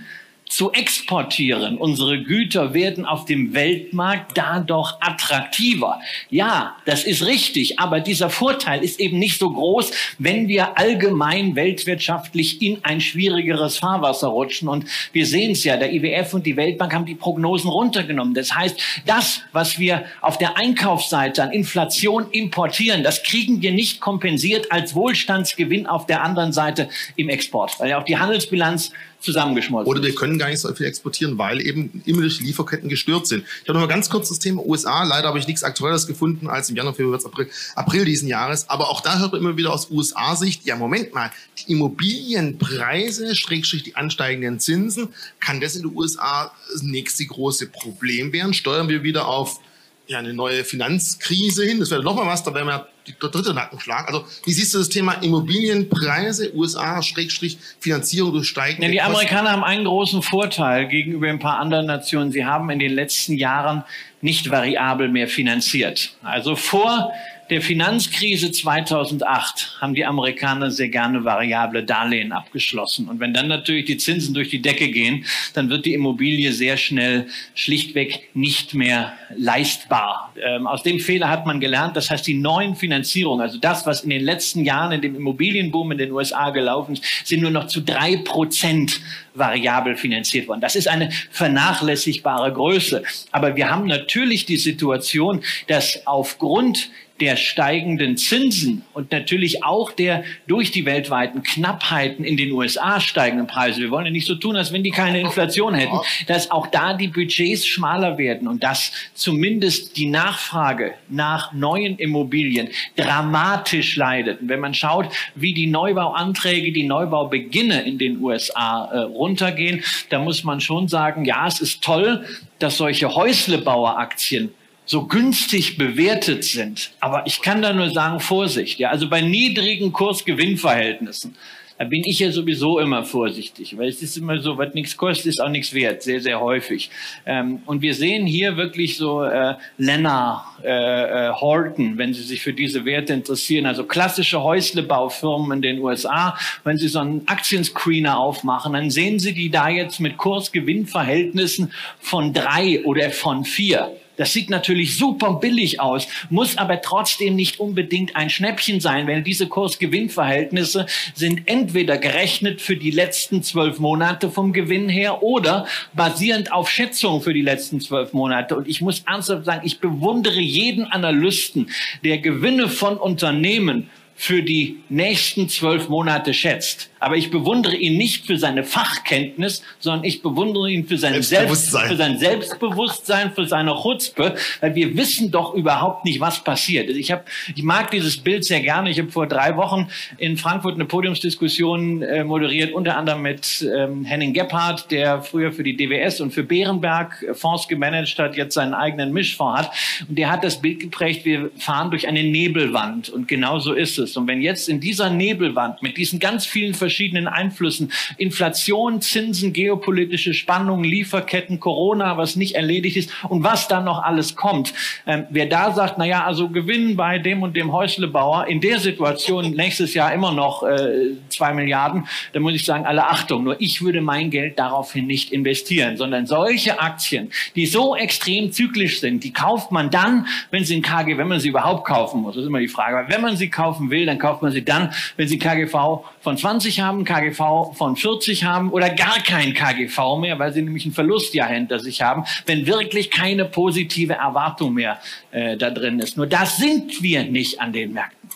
[0.50, 1.78] zu exportieren.
[1.78, 6.00] Unsere Güter werden auf dem Weltmarkt dadurch attraktiver.
[6.30, 11.56] Ja, das ist richtig, aber dieser Vorteil ist eben nicht so groß, wenn wir allgemein
[11.56, 14.68] weltwirtschaftlich in ein schwierigeres Fahrwasser rutschen.
[14.68, 18.34] Und wir sehen es ja, der IWF und die Weltbank haben die Prognosen runtergenommen.
[18.34, 24.00] Das heißt, das, was wir auf der Einkaufsseite an Inflation importieren, das kriegen wir nicht
[24.00, 29.90] kompensiert als Wohlstandsgewinn auf der anderen Seite im Export, weil ja auch die Handelsbilanz zusammengeschmolzen
[29.90, 33.44] Oder wir können gar nicht so viel exportieren, weil eben immer die Lieferketten gestört sind.
[33.64, 35.04] Ich habe noch mal ganz kurz das Thema USA.
[35.04, 38.70] Leider habe ich nichts Aktuelles gefunden als im Januar, Februar, April, April diesen Jahres.
[38.70, 43.84] Aber auch da hört man immer wieder aus USA-Sicht, ja Moment mal, die Immobilienpreise, Schrägstrich
[43.84, 48.54] die ansteigenden Zinsen, kann das in den USA das nächste große Problem werden?
[48.54, 49.60] Steuern wir wieder auf
[50.08, 51.80] ja, eine neue Finanzkrise hin.
[51.80, 52.88] Das wäre nochmal was, da wäre wir
[53.22, 54.08] der dritte Nackenschlag.
[54.08, 59.52] Also wie siehst du das Thema Immobilienpreise, USA, Schrägstrich, Finanzierung durch steigende ja, Die Amerikaner
[59.52, 62.32] haben einen großen Vorteil gegenüber ein paar anderen Nationen.
[62.32, 63.84] Sie haben in den letzten Jahren
[64.22, 66.16] nicht variabel mehr finanziert.
[66.24, 67.12] Also vor
[67.50, 73.08] der Finanzkrise 2008 haben die Amerikaner sehr gerne variable Darlehen abgeschlossen.
[73.08, 76.78] Und wenn dann natürlich die Zinsen durch die Decke gehen, dann wird die Immobilie sehr
[76.78, 80.34] schnell schlichtweg nicht mehr leistbar.
[80.44, 81.96] Ähm, aus dem Fehler hat man gelernt.
[81.96, 85.92] Das heißt, die neuen Finanzierungen, also das, was in den letzten Jahren in dem Immobilienboom
[85.92, 89.00] in den USA gelaufen ist, sind nur noch zu drei Prozent
[89.34, 90.62] variabel finanziert worden.
[90.62, 93.04] Das ist eine vernachlässigbare Größe.
[93.32, 100.24] Aber wir haben natürlich die Situation, dass aufgrund der steigenden Zinsen und natürlich auch der
[100.48, 103.82] durch die weltweiten Knappheiten in den USA steigenden Preise.
[103.82, 106.94] Wir wollen ja nicht so tun, als wenn die keine Inflation hätten, dass auch da
[106.94, 114.42] die Budgets schmaler werden und dass zumindest die Nachfrage nach neuen Immobilien dramatisch leidet.
[114.42, 120.20] Und wenn man schaut, wie die Neubauanträge, die Neubaubeginne in den USA äh, runtergehen, da
[120.20, 122.26] muss man schon sagen, ja, es ist toll,
[122.60, 124.52] dass solche Häuslebaueraktien
[124.88, 126.90] so günstig bewertet sind.
[127.00, 128.80] Aber ich kann da nur sagen, Vorsicht.
[128.80, 131.36] Ja, also bei niedrigen Kursgewinnverhältnissen
[131.78, 135.28] da bin ich ja sowieso immer vorsichtig, weil es ist immer so, was nichts kostet,
[135.28, 136.90] ist auch nichts wert, sehr, sehr häufig.
[137.26, 142.42] Ähm, und wir sehen hier wirklich so äh, Lennar, äh, äh, Horton, wenn Sie sich
[142.42, 148.18] für diese Werte interessieren, also klassische Häuslebaufirmen in den USA, wenn Sie so einen Aktienscreener
[148.18, 153.96] aufmachen, dann sehen Sie die da jetzt mit Kursgewinnverhältnissen von drei oder von vier.
[154.18, 159.22] Das sieht natürlich super billig aus, muss aber trotzdem nicht unbedingt ein Schnäppchen sein, weil
[159.22, 166.52] diese Kurs-Gewinn-Verhältnisse sind entweder gerechnet für die letzten zwölf Monate vom Gewinn her oder basierend
[166.52, 168.56] auf Schätzungen für die letzten zwölf Monate.
[168.56, 171.70] Und ich muss ernsthaft sagen, ich bewundere jeden Analysten,
[172.04, 176.90] der Gewinne von Unternehmen für die nächsten zwölf Monate schätzt.
[177.00, 181.72] Aber ich bewundere ihn nicht für seine Fachkenntnis, sondern ich bewundere ihn für sein, Selbstbewusstsein,
[181.72, 186.90] Selbst, für sein Selbstbewusstsein, für seine Chutzpe, weil wir wissen doch überhaupt nicht, was passiert.
[186.90, 188.90] Ich, hab, ich mag dieses Bild sehr gerne.
[188.90, 194.04] Ich habe vor drei Wochen in Frankfurt eine Podiumsdiskussion äh, moderiert, unter anderem mit ähm,
[194.04, 198.74] Henning Gebhardt, der früher für die DWS und für Bärenberg Fonds gemanagt hat, jetzt seinen
[198.74, 199.72] eigenen Mischfonds hat.
[200.10, 203.10] Und der hat das Bild geprägt, wir fahren durch eine Nebelwand.
[203.10, 204.07] Und genau so ist es.
[204.16, 210.34] Und wenn jetzt in dieser Nebelwand mit diesen ganz vielen verschiedenen Einflüssen, Inflation, Zinsen, geopolitische
[210.34, 214.74] Spannungen, Lieferketten, Corona, was nicht erledigt ist und was dann noch alles kommt.
[215.06, 218.80] Ähm, wer da sagt, na ja, also Gewinn bei dem und dem Häuslebauer in der
[218.80, 223.44] Situation nächstes Jahr immer noch äh, zwei Milliarden, dann muss ich sagen, alle Achtung.
[223.44, 229.00] Nur ich würde mein Geld daraufhin nicht investieren, sondern solche Aktien, die so extrem zyklisch
[229.00, 232.36] sind, die kauft man dann, wenn sie in KG, wenn man sie überhaupt kaufen muss.
[232.36, 233.12] Das ist immer die Frage.
[233.12, 236.80] Wenn man sie kaufen will, dann kauft man sie dann, wenn sie KGV von 20
[236.82, 241.50] haben, KGV von 40 haben oder gar kein KGV mehr, weil sie nämlich einen Verlustjahr
[241.50, 245.00] hinter sich haben, wenn wirklich keine positive Erwartung mehr
[245.32, 246.18] äh, da drin ist.
[246.18, 248.30] Nur das sind wir nicht an den Märkten.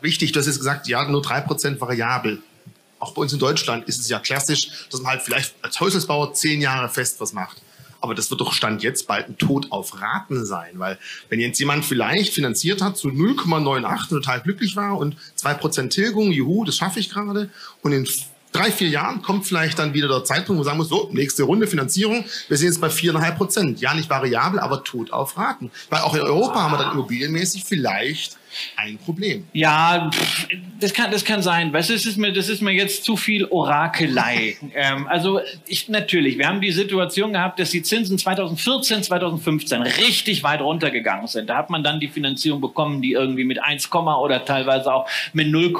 [0.00, 2.42] Wichtig, du hast jetzt gesagt, ja, nur drei Prozent variabel.
[2.98, 6.32] Auch bei uns in Deutschland ist es ja klassisch, dass man halt vielleicht als Haushaltsbauer
[6.34, 7.60] zehn Jahre fest was macht.
[8.00, 11.58] Aber das wird doch Stand jetzt bald ein Tod auf Raten sein, weil wenn jetzt
[11.58, 17.00] jemand vielleicht finanziert hat zu 0,98 total glücklich war und 2% Tilgung, juhu, das schaffe
[17.00, 17.50] ich gerade
[17.82, 18.06] und in
[18.56, 21.42] drei, vier Jahren kommt vielleicht dann wieder der Zeitpunkt, wo man sagen muss, so, nächste
[21.42, 23.80] Runde Finanzierung, wir sind jetzt bei viereinhalb Prozent.
[23.80, 25.70] Ja, nicht variabel, aber tot auf Raten.
[25.90, 28.38] Weil auch in Europa haben wir dann immobilienmäßig vielleicht
[28.76, 29.46] ein Problem.
[29.52, 30.10] Ja,
[30.80, 31.72] das kann, das kann sein.
[31.72, 34.56] Das ist mir, das ist mir jetzt zu viel Orakelei.
[34.74, 40.42] ähm, also ich, natürlich, wir haben die Situation gehabt, dass die Zinsen 2014, 2015 richtig
[40.42, 41.48] weit runtergegangen sind.
[41.48, 45.48] Da hat man dann die Finanzierung bekommen, die irgendwie mit 1, oder teilweise auch mit
[45.48, 45.72] 0,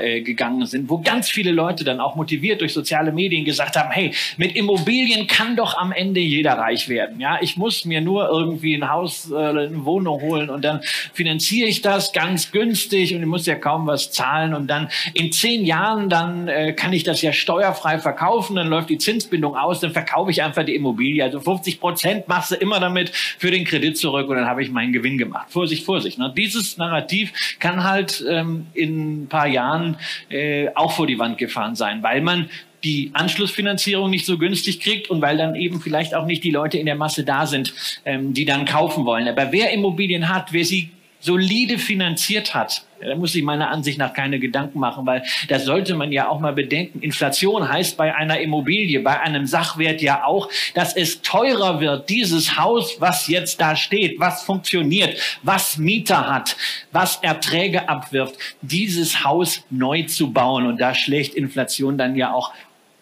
[0.00, 3.90] äh, gegangen sind, wo ganz viele Leute dann auch motiviert durch soziale Medien gesagt haben,
[3.90, 7.20] hey, mit Immobilien kann doch am Ende jeder reich werden.
[7.20, 10.80] Ja, ich muss mir nur irgendwie ein Haus, äh, eine Wohnung holen und dann
[11.12, 15.32] finanziere ich das ganz günstig und ich muss ja kaum was zahlen und dann in
[15.32, 19.80] zehn Jahren, dann äh, kann ich das ja steuerfrei verkaufen, dann läuft die Zinsbindung aus,
[19.80, 21.24] dann verkaufe ich einfach die Immobilie.
[21.24, 24.70] Also 50 Prozent machst du immer damit für den Kredit zurück und dann habe ich
[24.70, 25.46] meinen Gewinn gemacht.
[25.50, 26.18] Vorsicht, Vorsicht.
[26.18, 26.30] Ne?
[26.36, 29.96] Dieses Narrativ kann halt ähm, in ein paar Jahren
[30.28, 32.50] äh, auch vor die Wand gefahren sein, weil man
[32.84, 36.76] die Anschlussfinanzierung nicht so günstig kriegt und weil dann eben vielleicht auch nicht die Leute
[36.76, 37.72] in der Masse da sind,
[38.04, 39.26] ähm, die dann kaufen wollen.
[39.26, 44.12] Aber wer Immobilien hat, wer sie solide finanziert hat, da muss ich meiner Ansicht nach
[44.12, 47.00] keine Gedanken machen, weil das sollte man ja auch mal bedenken.
[47.00, 52.58] Inflation heißt bei einer Immobilie, bei einem Sachwert ja auch, dass es teurer wird, dieses
[52.58, 56.56] Haus, was jetzt da steht, was funktioniert, was Mieter hat,
[56.92, 60.66] was Erträge abwirft, dieses Haus neu zu bauen.
[60.66, 62.52] Und da schlägt Inflation dann ja auch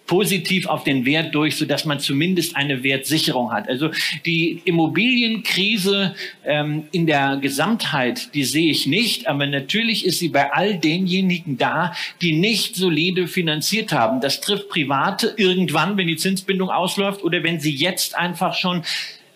[0.09, 3.69] positiv auf den Wert durch, so dass man zumindest eine Wertsicherung hat.
[3.69, 3.91] Also
[4.27, 10.51] die Immobilienkrise ähm, in der Gesamtheit, die sehe ich nicht, aber natürlich ist sie bei
[10.53, 14.21] all denjenigen da, die nicht solide finanziert haben.
[14.21, 18.83] Das trifft Private irgendwann, wenn die Zinsbindung ausläuft oder wenn sie jetzt einfach schon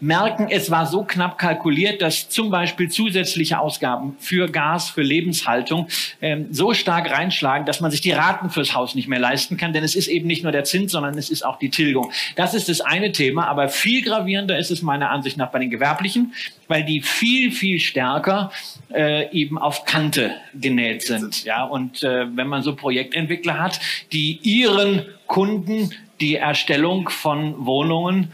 [0.03, 5.87] merken, es war so knapp kalkuliert, dass zum Beispiel zusätzliche Ausgaben für Gas, für Lebenshaltung
[6.21, 9.73] ähm, so stark reinschlagen, dass man sich die Raten fürs Haus nicht mehr leisten kann.
[9.73, 12.11] Denn es ist eben nicht nur der Zins, sondern es ist auch die Tilgung.
[12.35, 13.47] Das ist das eine Thema.
[13.47, 16.35] Aber viel gravierender ist es meiner Ansicht nach bei den Gewerblichen,
[16.67, 18.51] weil die viel, viel stärker
[18.93, 21.45] äh, eben auf Kante genäht sind.
[21.45, 23.79] Ja, und äh, wenn man so Projektentwickler hat,
[24.11, 28.33] die ihren Kunden die Erstellung von Wohnungen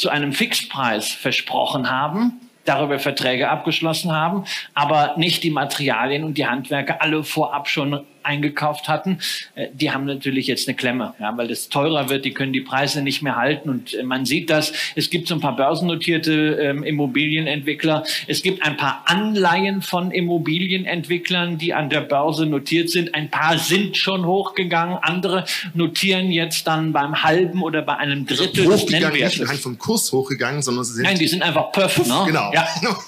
[0.00, 6.46] zu einem Fixpreis versprochen haben, darüber Verträge abgeschlossen haben, aber nicht die Materialien und die
[6.46, 9.18] Handwerker alle vorab schon eingekauft hatten,
[9.54, 12.60] äh, die haben natürlich jetzt eine Klemme, ja, weil es teurer wird, die können die
[12.60, 14.72] Preise nicht mehr halten und äh, man sieht das.
[14.94, 21.58] Es gibt so ein paar börsennotierte ähm, Immobilienentwickler, es gibt ein paar Anleihen von Immobilienentwicklern,
[21.58, 23.14] die an der Börse notiert sind.
[23.14, 28.66] Ein paar sind schon hochgegangen, andere notieren jetzt dann beim halben oder bei einem Drittel
[28.66, 29.38] des Nennwertes.
[29.38, 32.22] Nicht vom Kurs hochgegangen, sondern sie sind Nein, die sind einfach puff, ne?
[32.26, 32.52] Genau.
[32.52, 32.66] Ja.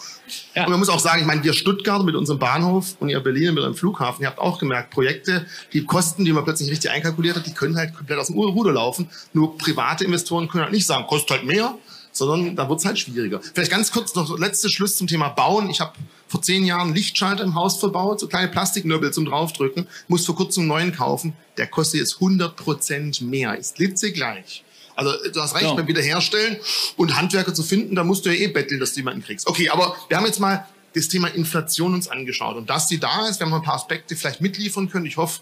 [0.55, 0.65] Ja.
[0.65, 3.55] Und man muss auch sagen, ich meine, wir Stuttgart mit unserem Bahnhof und ihr Berlin
[3.55, 7.37] mit eurem Flughafen, ihr habt auch gemerkt, Projekte, die Kosten, die man plötzlich richtig einkalkuliert
[7.37, 9.09] hat, die können halt komplett aus dem Ruder laufen.
[9.33, 11.77] Nur private Investoren können halt nicht sagen, kostet halt mehr,
[12.13, 13.41] sondern da wird es halt schwieriger.
[13.55, 15.71] Vielleicht ganz kurz noch so letzter Schluss zum Thema Bauen.
[15.71, 15.93] Ich habe
[16.29, 20.63] vor zehn Jahren Lichtschalter im Haus verbaut, so kleine Plastiknöbel zum draufdrücken, muss vor kurzem
[20.63, 21.35] einen neuen kaufen.
[21.57, 24.65] Der kostet jetzt 100 Prozent mehr, ist blitzegleich.
[24.95, 25.75] Also du hast recht, ja.
[25.75, 26.57] beim Wiederherstellen
[26.97, 29.47] und Handwerker zu finden, da musst du ja eh betteln, dass du jemanden kriegst.
[29.47, 33.27] Okay, aber wir haben jetzt mal das Thema Inflation uns angeschaut und dass die da
[33.27, 35.07] ist, wir haben ein paar Aspekte vielleicht mitliefern können.
[35.07, 35.41] Ich hoffe,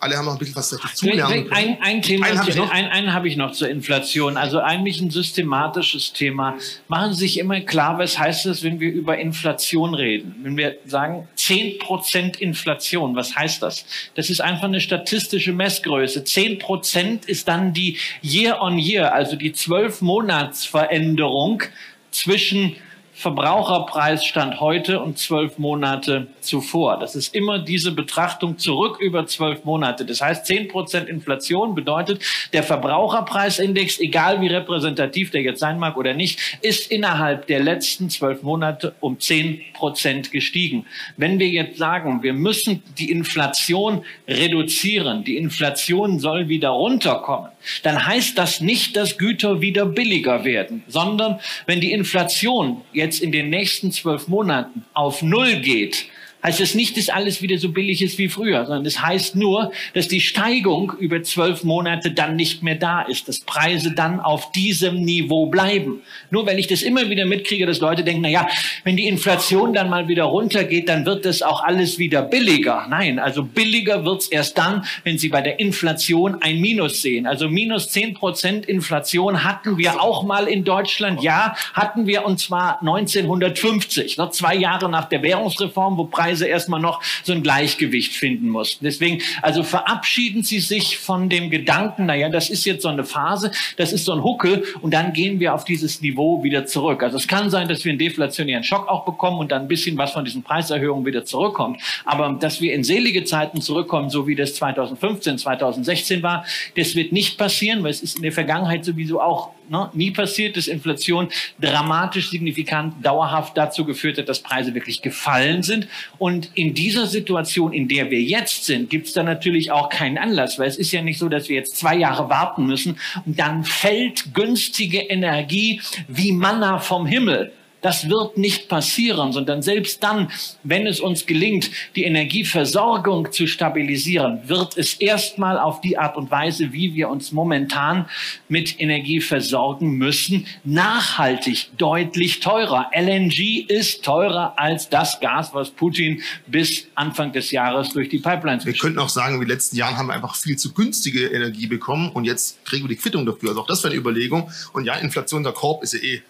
[0.00, 2.70] alle haben noch ein bisschen was dazulernen Ein, ein Thema, einen habe ich, noch.
[2.70, 4.36] Ein, einen hab ich noch zur Inflation.
[4.36, 6.56] Also eigentlich ein systematisches Thema.
[6.86, 10.36] Machen Sie sich immer klar, was heißt das, wenn wir über Inflation reden?
[10.42, 13.84] Wenn wir sagen 10% Inflation, was heißt das?
[14.14, 16.20] Das ist einfach eine statistische Messgröße.
[16.20, 21.62] 10% ist dann die Year-on-Year, -Year, also die 12-Monats-Veränderung
[22.10, 22.76] zwischen
[23.18, 27.00] Verbraucherpreisstand heute und zwölf Monate zuvor.
[27.00, 30.06] Das ist immer diese Betrachtung zurück über zwölf Monate.
[30.06, 35.96] Das heißt, zehn Prozent Inflation bedeutet, der Verbraucherpreisindex, egal wie repräsentativ der jetzt sein mag
[35.96, 40.86] oder nicht, ist innerhalb der letzten zwölf Monate um zehn Prozent gestiegen.
[41.16, 47.50] Wenn wir jetzt sagen, wir müssen die Inflation reduzieren, die Inflation soll wieder runterkommen,
[47.82, 53.32] dann heißt das nicht, dass Güter wieder billiger werden, sondern wenn die Inflation jetzt in
[53.32, 56.06] den nächsten zwölf Monaten auf Null geht,
[56.42, 59.72] heißt es nicht, dass alles wieder so billig ist wie früher, sondern es heißt nur,
[59.94, 64.52] dass die Steigung über zwölf Monate dann nicht mehr da ist, dass Preise dann auf
[64.52, 66.02] diesem Niveau bleiben.
[66.30, 68.48] Nur weil ich das immer wieder mitkriege, dass Leute denken, na ja,
[68.84, 72.86] wenn die Inflation dann mal wieder runtergeht, dann wird das auch alles wieder billiger.
[72.88, 77.26] Nein, also billiger wird's erst dann, wenn Sie bei der Inflation ein Minus sehen.
[77.26, 81.22] Also minus zehn Prozent Inflation hatten wir auch mal in Deutschland.
[81.22, 86.46] Ja, hatten wir und zwar 1950, noch zwei Jahre nach der Währungsreform, wo Preise Weise
[86.46, 88.84] erstmal noch so ein Gleichgewicht finden mussten.
[88.84, 93.50] Deswegen, also verabschieden Sie sich von dem Gedanken, naja, das ist jetzt so eine Phase,
[93.76, 97.02] das ist so ein Huckel und dann gehen wir auf dieses Niveau wieder zurück.
[97.02, 99.96] Also es kann sein, dass wir einen deflationären Schock auch bekommen und dann ein bisschen
[99.98, 101.80] was von diesen Preiserhöhungen wieder zurückkommt.
[102.04, 106.44] Aber dass wir in selige Zeiten zurückkommen, so wie das 2015, 2016 war,
[106.76, 110.56] das wird nicht passieren, weil es ist in der Vergangenheit sowieso auch ne, nie passiert,
[110.56, 111.28] dass Inflation
[111.60, 115.88] dramatisch signifikant dauerhaft dazu geführt hat, dass Preise wirklich gefallen sind.
[116.18, 120.18] Und in dieser Situation, in der wir jetzt sind, gibt es da natürlich auch keinen
[120.18, 123.38] Anlass, weil es ist ja nicht so, dass wir jetzt zwei Jahre warten müssen und
[123.38, 127.52] dann fällt günstige Energie wie Manna vom Himmel.
[127.80, 130.30] Das wird nicht passieren, sondern selbst dann,
[130.64, 136.30] wenn es uns gelingt, die Energieversorgung zu stabilisieren, wird es erstmal auf die Art und
[136.30, 138.08] Weise, wie wir uns momentan
[138.48, 142.90] mit Energie versorgen müssen, nachhaltig deutlich teurer.
[142.92, 148.66] LNG ist teurer als das Gas, was Putin bis Anfang des Jahres durch die Pipelines
[148.66, 151.66] Wir könnten auch sagen, in den letzten Jahren haben wir einfach viel zu günstige Energie
[151.66, 153.50] bekommen und jetzt kriegen wir die Quittung dafür.
[153.50, 154.50] Also auch das wäre eine Überlegung.
[154.72, 156.22] Und ja, Inflation der Korb ist ja eh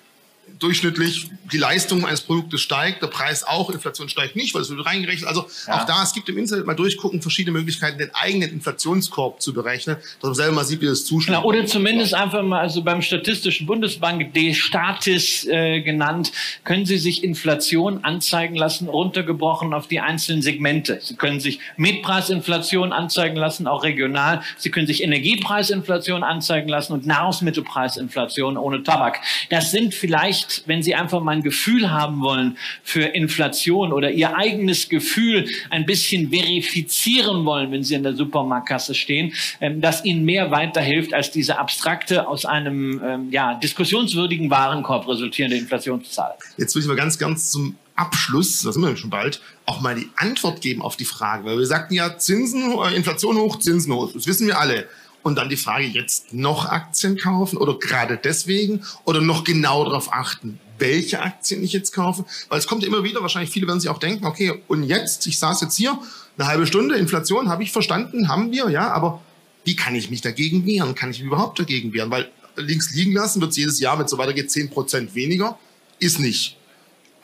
[0.58, 4.84] durchschnittlich die Leistung eines Produktes steigt, der Preis auch, Inflation steigt nicht, weil es wird
[4.84, 5.28] reingerechnet.
[5.28, 5.80] Also ja.
[5.80, 9.96] auch da, es gibt im Internet mal durchgucken, verschiedene Möglichkeiten, den eigenen Inflationskorb zu berechnen,
[10.20, 11.42] dass man selber mal sieht, wie das zuschlägt.
[11.44, 16.32] oder zumindest einfach mal, also beim Statistischen Bundesbank, D-Statis äh, genannt,
[16.64, 21.00] können Sie sich Inflation anzeigen lassen, runtergebrochen auf die einzelnen Segmente.
[21.02, 24.42] Sie können sich Mietpreisinflation anzeigen lassen, auch regional.
[24.56, 29.20] Sie können sich Energiepreisinflation anzeigen lassen und Nahrungsmittelpreisinflation ohne Tabak.
[29.50, 34.10] Das sind vielleicht vielleicht, wenn Sie einfach mal ein Gefühl haben wollen für Inflation oder
[34.10, 40.04] Ihr eigenes Gefühl ein bisschen verifizieren wollen, wenn Sie in der Supermarktkasse stehen, ähm, dass
[40.04, 46.34] Ihnen mehr weiterhilft als diese abstrakte, aus einem ähm, ja, diskussionswürdigen Warenkorb resultierende Inflationszahl.
[46.56, 50.08] Jetzt ich mal ganz, ganz zum Abschluss, da sind wir schon bald, auch mal die
[50.16, 51.44] Antwort geben auf die Frage.
[51.44, 54.12] Weil wir sagten ja, Zinsen, äh, Inflation hoch, Zinsen hoch.
[54.12, 54.86] Das wissen wir alle.
[55.28, 60.10] Und dann die Frage, jetzt noch Aktien kaufen oder gerade deswegen oder noch genau darauf
[60.10, 62.24] achten, welche Aktien ich jetzt kaufe.
[62.48, 65.38] Weil es kommt immer wieder, wahrscheinlich viele werden sich auch denken, okay, und jetzt, ich
[65.38, 65.98] saß jetzt hier,
[66.38, 69.20] eine halbe Stunde, Inflation habe ich verstanden, haben wir, ja, aber
[69.64, 70.94] wie kann ich mich dagegen wehren?
[70.94, 72.10] Kann ich mich überhaupt dagegen wehren?
[72.10, 75.58] Weil links liegen lassen wird es jedes Jahr, wenn es so weitergeht, 10% weniger.
[75.98, 76.57] Ist nicht.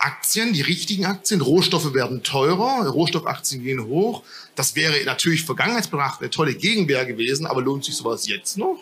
[0.04, 4.22] Aktien, die richtigen Aktien, Rohstoffe werden teurer, Rohstoffaktien gehen hoch.
[4.54, 8.76] Das wäre natürlich vergangenheitsbetrachtet eine tolle Gegenwehr gewesen, aber lohnt sich sowas jetzt noch?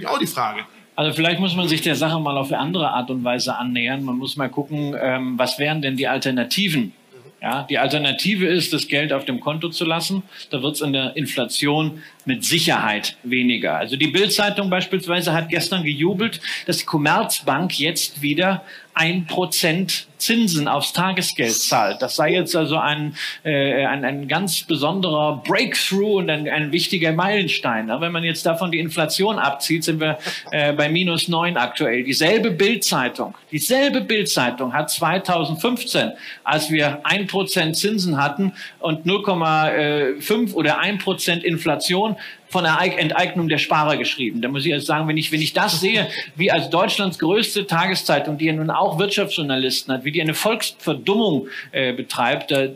[0.00, 0.60] Ja, auch die Frage.
[0.94, 4.02] Also vielleicht muss man sich der Sache mal auf eine andere Art und Weise annähern.
[4.02, 6.92] Man muss mal gucken, ähm, was wären denn die Alternativen?
[7.40, 10.24] Ja, die Alternative ist, das Geld auf dem Konto zu lassen.
[10.50, 13.76] Da wird es in der Inflation mit Sicherheit weniger.
[13.78, 18.62] Also die Bild-Zeitung beispielsweise hat gestern gejubelt, dass die Commerzbank jetzt wieder
[18.98, 22.02] ein Prozent Zinsen aufs Tagesgeld zahlt.
[22.02, 23.14] Das sei jetzt also ein,
[23.44, 27.88] äh, ein, ein ganz besonderer Breakthrough und ein, ein wichtiger Meilenstein.
[27.88, 30.18] Wenn man jetzt davon die Inflation abzieht, sind wir
[30.50, 32.02] äh, bei minus neun aktuell.
[32.02, 36.12] Dieselbe Bildzeitung, dieselbe Bildzeitung hat 2015,
[36.42, 42.16] als wir ein Prozent Zinsen hatten und 0,5 oder ein Prozent Inflation,
[42.48, 44.40] von der Enteignung der Sparer geschrieben.
[44.40, 47.66] Da muss ich also sagen, wenn ich, wenn ich das sehe, wie als Deutschlands größte
[47.66, 52.68] Tageszeitung, die ja nun auch Wirtschaftsjournalisten hat, wie die eine Volksverdummung äh, betreibt, da,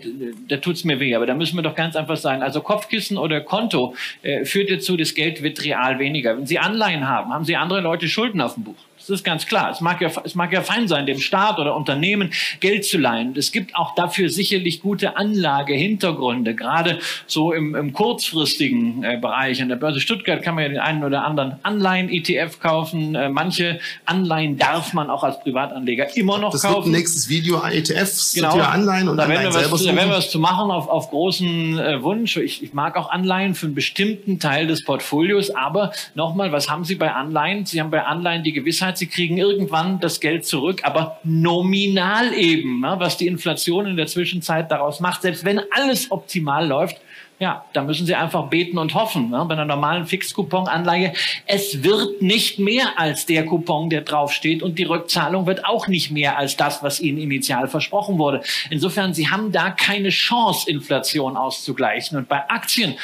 [0.48, 1.14] da tut's mir weh.
[1.14, 4.96] Aber da müssen wir doch ganz einfach sagen, also Kopfkissen oder Konto äh, führt dazu,
[4.96, 6.36] das Geld wird real weniger.
[6.36, 8.76] Wenn Sie Anleihen haben, haben Sie andere Leute Schulden auf dem Buch.
[9.08, 9.70] Das ist ganz klar.
[9.70, 13.34] Es mag, ja, es mag ja fein sein, dem Staat oder Unternehmen Geld zu leihen.
[13.36, 19.60] Es gibt auch dafür sicherlich gute Anlagehintergründe, gerade so im, im kurzfristigen äh, Bereich.
[19.60, 23.14] An der Börse Stuttgart kann man ja den einen oder anderen Anleihen-ETF kaufen.
[23.14, 26.76] Äh, manche Anleihen darf man auch als Privatanleger immer noch das kaufen.
[26.76, 28.58] Das wird nächstes Video ETFs, genau.
[28.58, 31.10] Anleihen und da Anleihen werden wir was, Da werden wir was zu machen auf, auf
[31.10, 32.36] großen äh, Wunsch.
[32.36, 35.50] Ich, ich mag auch Anleihen für einen bestimmten Teil des Portfolios.
[35.50, 37.66] Aber nochmal, was haben Sie bei Anleihen?
[37.66, 42.32] Sie haben bei Anleihen die Gewissheit, Sicherheit, sie kriegen irgendwann das Geld zurück, aber nominal
[42.34, 45.22] eben, ne, was die Inflation in der Zwischenzeit daraus macht.
[45.22, 46.96] Selbst wenn alles optimal läuft,
[47.42, 49.30] ja, da müssen Sie einfach beten und hoffen.
[49.30, 49.44] Ne?
[49.48, 51.12] Bei einer normalen Fixcoupon-Anleihe,
[51.44, 56.12] es wird nicht mehr als der Coupon, der draufsteht und die Rückzahlung wird auch nicht
[56.12, 58.42] mehr als das, was Ihnen initial versprochen wurde.
[58.70, 62.16] Insofern, Sie haben da keine Chance, Inflation auszugleichen.
[62.16, 62.94] Und bei Aktien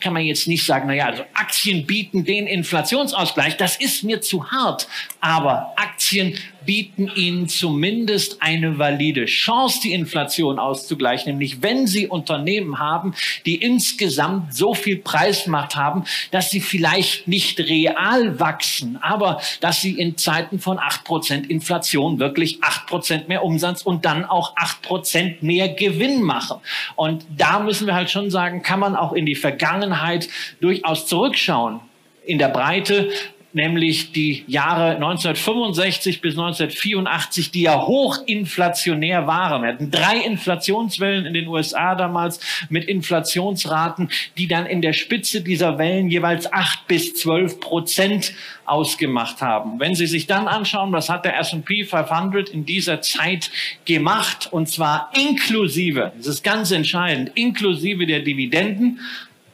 [0.00, 3.56] kann man jetzt nicht sagen, na ja, also Aktien bieten den Inflationsausgleich.
[3.56, 4.88] Das ist mir zu hart.
[5.20, 12.78] Aber Aktien bieten ihnen zumindest eine valide Chance, die Inflation auszugleichen, nämlich wenn sie Unternehmen
[12.78, 13.14] haben,
[13.46, 20.00] die insgesamt so viel Preismacht haben, dass sie vielleicht nicht real wachsen, aber dass sie
[20.00, 24.80] in Zeiten von acht Prozent Inflation wirklich acht Prozent mehr Umsatz und dann auch acht
[24.80, 26.56] Prozent mehr Gewinn machen.
[26.94, 30.30] Und da müssen wir halt schon sagen, kann man auch in die Vergangenheit
[30.62, 31.80] durchaus zurückschauen
[32.24, 33.10] in der Breite
[33.56, 39.62] nämlich die Jahre 1965 bis 1984, die ja hochinflationär waren.
[39.62, 42.38] Wir hatten drei Inflationswellen in den USA damals
[42.68, 48.34] mit Inflationsraten, die dann in der Spitze dieser Wellen jeweils acht bis zwölf Prozent
[48.66, 49.80] ausgemacht haben.
[49.80, 53.50] Wenn Sie sich dann anschauen, was hat der S&P 500 in dieser Zeit
[53.86, 59.00] gemacht, und zwar inklusive, das ist ganz entscheidend, inklusive der Dividenden,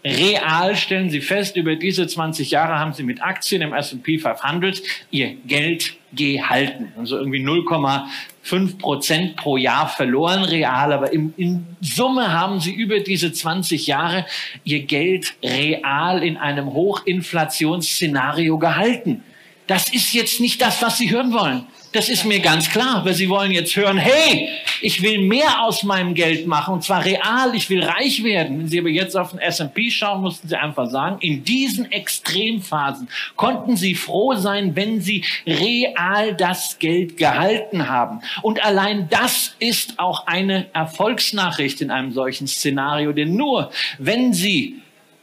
[0.04, 4.82] Real stellen Sie fest, über diese 20 Jahre haben Sie mit Aktien im S&P 500
[5.10, 6.92] Ihr Geld gehalten.
[6.98, 12.98] Also irgendwie 0,5 Prozent pro Jahr verloren real, aber in, in Summe haben Sie über
[12.98, 14.26] diese 20 Jahre
[14.64, 19.22] Ihr Geld real in einem Hochinflationsszenario gehalten.
[19.68, 21.68] Das ist jetzt nicht das, was Sie hören wollen.
[21.92, 24.48] Das ist mir ganz klar, weil Sie wollen jetzt hören, hey,
[24.80, 28.58] ich will mehr aus meinem Geld machen und zwar real, ich will reich werden.
[28.58, 33.08] Wenn Sie aber jetzt auf den S&P schauen, mussten Sie einfach sagen, in diesen Extremphasen
[33.36, 38.20] konnten Sie froh sein, wenn Sie real das Geld gehalten haben.
[38.40, 44.80] Und allein das ist auch eine Erfolgsnachricht in einem solchen Szenario, denn nur wenn Sie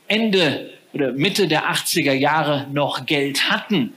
[0.08, 3.94] Ende oder Mitte der 80er Jahre noch Geld hatten,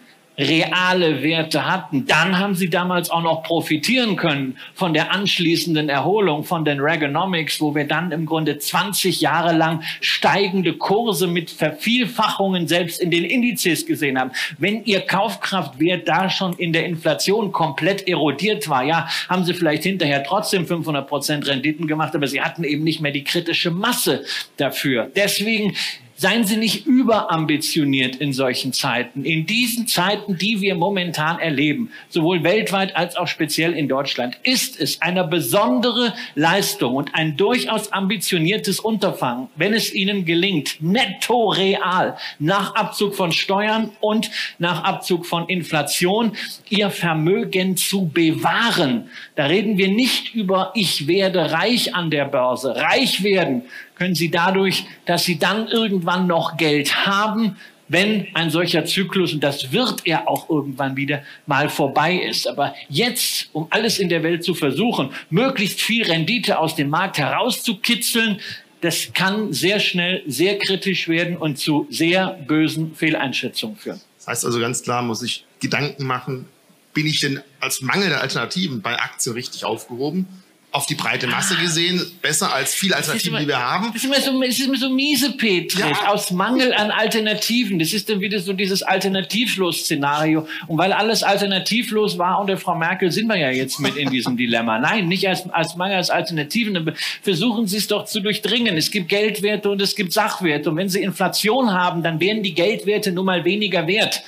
[0.48, 2.06] reale Werte hatten.
[2.06, 7.60] Dann haben sie damals auch noch profitieren können von der anschließenden Erholung von den Reaganomics,
[7.60, 13.24] wo wir dann im Grunde 20 Jahre lang steigende Kurse mit Vervielfachungen selbst in den
[13.24, 14.32] Indizes gesehen haben.
[14.58, 19.84] Wenn ihr Kaufkraftwert da schon in der Inflation komplett erodiert war, ja, haben sie vielleicht
[19.84, 24.24] hinterher trotzdem 500 Prozent Renditen gemacht, aber sie hatten eben nicht mehr die kritische Masse
[24.56, 25.10] dafür.
[25.14, 25.74] Deswegen
[26.22, 29.24] Seien Sie nicht überambitioniert in solchen Zeiten.
[29.24, 34.80] In diesen Zeiten, die wir momentan erleben, sowohl weltweit als auch speziell in Deutschland, ist
[34.80, 42.16] es eine besondere Leistung und ein durchaus ambitioniertes Unterfangen, wenn es Ihnen gelingt, netto real
[42.38, 46.36] nach Abzug von Steuern und nach Abzug von Inflation
[46.70, 49.10] Ihr Vermögen zu bewahren.
[49.34, 52.76] Da reden wir nicht über, ich werde reich an der Börse.
[52.76, 53.64] Reich werden
[54.02, 59.44] können Sie dadurch, dass Sie dann irgendwann noch Geld haben, wenn ein solcher Zyklus, und
[59.44, 62.48] das wird er auch irgendwann wieder mal vorbei ist.
[62.48, 67.18] Aber jetzt, um alles in der Welt zu versuchen, möglichst viel Rendite aus dem Markt
[67.18, 68.40] herauszukitzeln,
[68.80, 74.00] das kann sehr schnell sehr kritisch werden und zu sehr bösen Fehleinschätzungen führen.
[74.18, 76.46] Das heißt also ganz klar, muss ich Gedanken machen,
[76.92, 80.26] bin ich denn als Mangel der Alternativen bei Aktien richtig aufgehoben?
[80.72, 83.92] Auf die breite Masse gesehen besser als viele Alternativen, die wir haben.
[83.92, 86.08] Das ist immer so, das ist immer so miese, Petri, ja.
[86.08, 87.78] aus Mangel an Alternativen.
[87.78, 90.48] Das ist dann wieder so dieses Alternativlos-Szenario.
[90.66, 94.36] Und weil alles alternativlos war unter Frau Merkel, sind wir ja jetzt mit in diesem
[94.38, 94.78] Dilemma.
[94.78, 96.92] Nein, nicht als, als Mangel als Alternativen.
[97.20, 98.74] Versuchen Sie es doch zu durchdringen.
[98.78, 100.70] Es gibt Geldwerte und es gibt Sachwerte.
[100.70, 104.22] Und wenn Sie Inflation haben, dann werden die Geldwerte nun mal weniger wert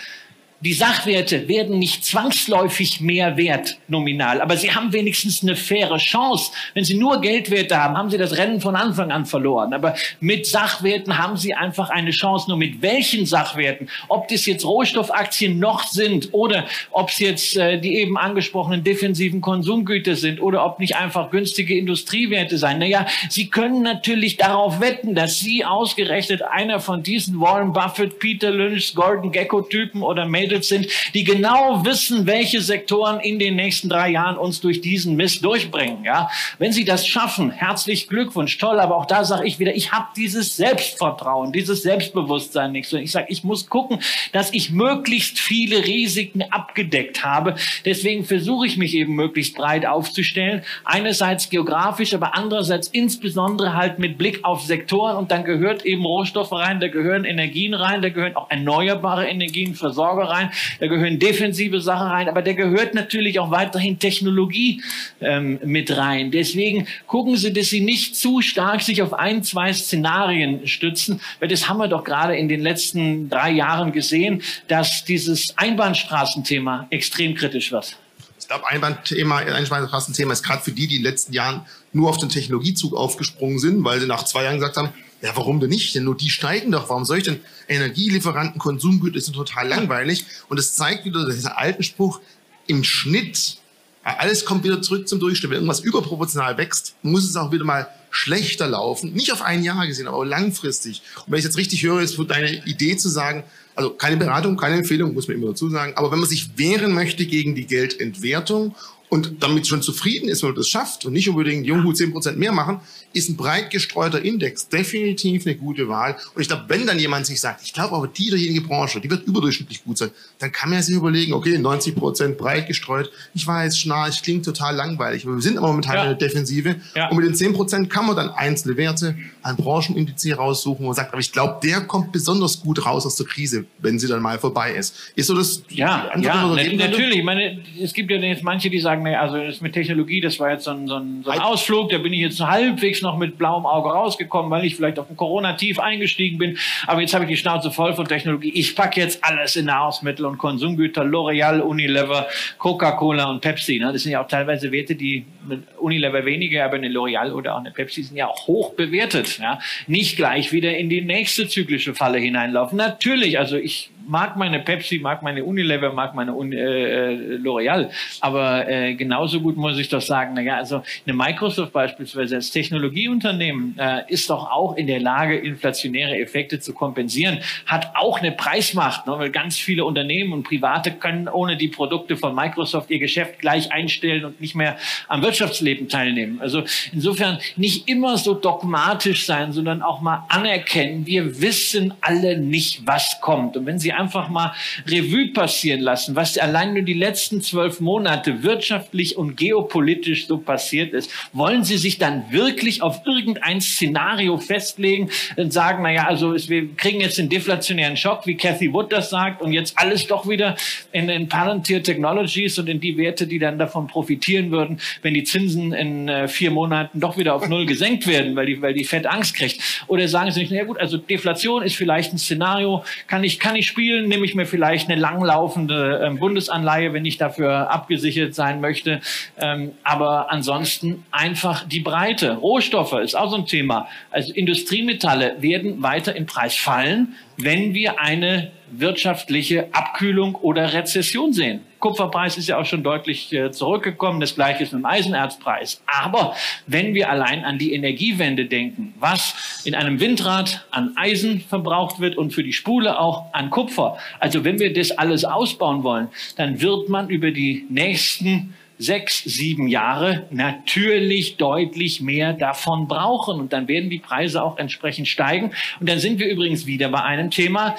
[0.65, 6.53] die Sachwerte werden nicht zwangsläufig mehr wert nominal, aber sie haben wenigstens eine faire Chance.
[6.73, 9.75] Wenn sie nur Geldwerte haben, haben sie das Rennen von Anfang an verloren.
[9.75, 12.49] Aber mit Sachwerten haben sie einfach eine Chance.
[12.49, 17.79] Nur mit welchen Sachwerten, ob das jetzt Rohstoffaktien noch sind oder ob es jetzt äh,
[17.79, 22.79] die eben angesprochenen defensiven Konsumgüter sind oder ob nicht einfach günstige Industriewerte sein.
[22.79, 28.51] Naja, sie können natürlich darauf wetten, dass sie ausgerechnet einer von diesen Warren Buffett, Peter
[28.51, 33.57] Lynch, Gordon Gecko Typen oder Major ausgebildet sind, die genau wissen, welche Sektoren in den
[33.57, 36.05] nächsten drei Jahren uns durch diesen Mist durchbringen.
[36.05, 38.81] Ja, wenn sie das schaffen, herzlich Glückwunsch, toll.
[38.81, 42.89] Aber auch da sage ich wieder, ich habe dieses Selbstvertrauen, dieses Selbstbewusstsein nicht.
[42.89, 44.01] So, ich sage, ich muss gucken,
[44.33, 47.55] dass ich möglichst viele Risiken abgedeckt habe.
[47.85, 50.63] Deswegen versuche ich mich eben möglichst breit aufzustellen.
[50.85, 55.17] Einerseits geografisch, aber andererseits insbesondere halt mit Blick auf Sektoren.
[55.17, 59.75] Und dann gehört eben Rohstoffe rein, da gehören Energien rein, da gehören auch erneuerbare Energien,
[59.75, 64.83] Versorger rein rein, da gehören defensive Sachen rein, aber da gehört natürlich auch weiterhin Technologie
[65.21, 66.31] ähm, mit rein.
[66.31, 71.49] Deswegen gucken Sie, dass Sie nicht zu stark sich auf ein, zwei Szenarien stützen, weil
[71.49, 77.35] das haben wir doch gerade in den letzten drei Jahren gesehen, dass dieses Einbahnstraßenthema extrem
[77.35, 77.97] kritisch wird.
[78.39, 81.63] Ich glaube, Einbahnthema, Einbahnstraßenthema ist gerade für die, die in den letzten Jahren
[81.95, 84.91] nur auf den Technologiezug aufgesprungen sind, weil sie nach zwei Jahren gesagt haben,
[85.25, 85.95] ja, warum denn nicht?
[85.95, 86.91] Denn nur die steigen doch.
[86.91, 90.27] Warum soll ich denn Energielieferanten, Konsumgüter sind total langweilig?
[90.51, 92.21] Und es zeigt wieder dieser alten Spruch,
[92.67, 93.59] im Schnitt,
[94.03, 95.51] alles kommt wieder zurück zum Durchschnitt.
[95.51, 99.15] Wenn irgendwas überproportional wächst, muss es auch wieder mal schlechter laufen.
[99.15, 101.01] Nicht auf ein Jahr gesehen, aber langfristig.
[101.17, 103.45] Und wenn ich jetzt richtig höre, ist deine Idee zu sagen,
[103.75, 105.95] also keine Beratung, keine Empfehlung, muss man immer dazu sagen.
[105.97, 108.75] Aber wenn man sich wehren möchte gegen die Geldentwertung
[109.09, 112.53] und damit schon zufrieden ist, wenn man das schafft und nicht unbedingt Junghut 10% mehr
[112.53, 112.81] machen,
[113.13, 116.17] ist ein breit gestreuter Index definitiv eine gute Wahl.
[116.35, 119.27] Und ich glaube, wenn dann jemand sich sagt, ich glaube aber diejenige Branche, die wird
[119.27, 124.23] überdurchschnittlich gut sein, dann kann man sich überlegen, okay, 90% breit gestreut, ich weiß, Schnarch
[124.23, 126.03] klingt total langweilig, aber wir sind aber momentan ja.
[126.03, 126.77] in der Defensive.
[126.97, 127.09] Ja.
[127.09, 131.13] Und mit den 10% kann man dann einzelne Werte, ein Branchenindiz raussuchen, wo man sagt,
[131.13, 134.39] aber ich glaube, der kommt besonders gut raus aus der Krise, wenn sie dann mal
[134.39, 134.97] vorbei ist.
[135.15, 135.63] Ist so das?
[135.69, 137.19] Ja, ja natürlich.
[137.19, 140.39] Ich meine, es gibt ja jetzt manche, die sagen, nee, also das mit Technologie, das
[140.39, 143.17] war jetzt so ein, so ein, so ein Ausflug, da bin ich jetzt halbwegs noch
[143.17, 146.59] mit blauem Auge rausgekommen, weil ich vielleicht auf dem Corona-Tief eingestiegen bin.
[146.87, 148.53] Aber jetzt habe ich die Schnauze voll von Technologie.
[148.55, 152.27] Ich packe jetzt alles in Nahrungsmittel und Konsumgüter, L'Oreal, Unilever,
[152.59, 153.79] Coca-Cola und Pepsi.
[153.79, 153.93] Ne?
[153.93, 157.61] Das sind ja auch teilweise Werte, die mit Unilever weniger, aber eine L'Oreal oder auch
[157.61, 159.39] eine Pepsi sind ja auch hoch bewertet.
[159.39, 159.59] Ja?
[159.87, 162.77] Nicht gleich wieder in die nächste zyklische Falle hineinlaufen.
[162.77, 167.91] Natürlich, also ich mag meine Pepsi, mag meine Unilever, mag meine Uni, äh, äh, L'Oreal.
[168.21, 173.77] Aber äh, genauso gut muss ich doch sagen, naja, also eine Microsoft beispielsweise als Technologieunternehmen
[173.79, 179.07] äh, ist doch auch in der Lage, inflationäre Effekte zu kompensieren, hat auch eine Preismacht,
[179.07, 183.39] ne, weil ganz viele Unternehmen und Private können ohne die Produkte von Microsoft ihr Geschäft
[183.39, 184.77] gleich einstellen und nicht mehr
[185.09, 186.41] am Wirtschaftsleben teilnehmen.
[186.41, 192.87] Also insofern nicht immer so dogmatisch sein, sondern auch mal anerkennen, wir wissen alle nicht,
[192.87, 193.57] was kommt.
[193.57, 194.53] Und wenn Sie einfach mal
[194.87, 200.93] Revue passieren lassen, was allein nur die letzten zwölf Monate wirtschaftlich und geopolitisch so passiert
[200.93, 201.11] ist.
[201.33, 207.01] Wollen Sie sich dann wirklich auf irgendein Szenario festlegen und sagen, naja, also wir kriegen
[207.01, 210.57] jetzt den deflationären Schock, wie Cathy Wood das sagt, und jetzt alles doch wieder
[210.93, 215.25] in, in Palantir Technologies und in die Werte, die dann davon profitieren würden, wenn die
[215.25, 218.85] Zinsen in äh, vier Monaten doch wieder auf Null gesenkt werden, weil die, weil die
[218.85, 219.61] Fed Angst kriegt.
[219.87, 223.57] Oder sagen Sie nicht, naja gut, also Deflation ist vielleicht ein Szenario, kann ich, kann
[223.57, 228.35] ich spielen, spielen, nehme ich mir vielleicht eine langlaufende ähm, Bundesanleihe, wenn ich dafür abgesichert
[228.35, 229.03] sein möchte.
[229.39, 232.37] Ähm, aber ansonsten einfach die Breite.
[232.37, 233.87] Rohstoffe ist auch so ein Thema.
[234.11, 241.61] Also Industriemetalle werden weiter im Preis fallen, wenn wir eine wirtschaftliche Abkühlung oder Rezession sehen.
[241.79, 244.19] Kupferpreis ist ja auch schon deutlich äh, zurückgekommen.
[244.19, 245.83] Das gleiche ist mit dem Eisenerzpreis.
[245.87, 246.35] Aber
[246.67, 252.17] wenn wir allein an die Energiewende denken, was in einem Windrad an Eisen verbraucht wird
[252.17, 253.99] und für die Spule auch an Kupfer.
[254.19, 259.69] Also wenn wir das alles ausbauen wollen, dann wird man über die nächsten sechs, sieben
[259.69, 263.41] Jahre natürlich deutlich mehr davon brauchen.
[263.41, 265.53] Und dann werden die Preise auch entsprechend steigen.
[265.81, 267.77] Und dann sind wir übrigens wieder bei einem Thema.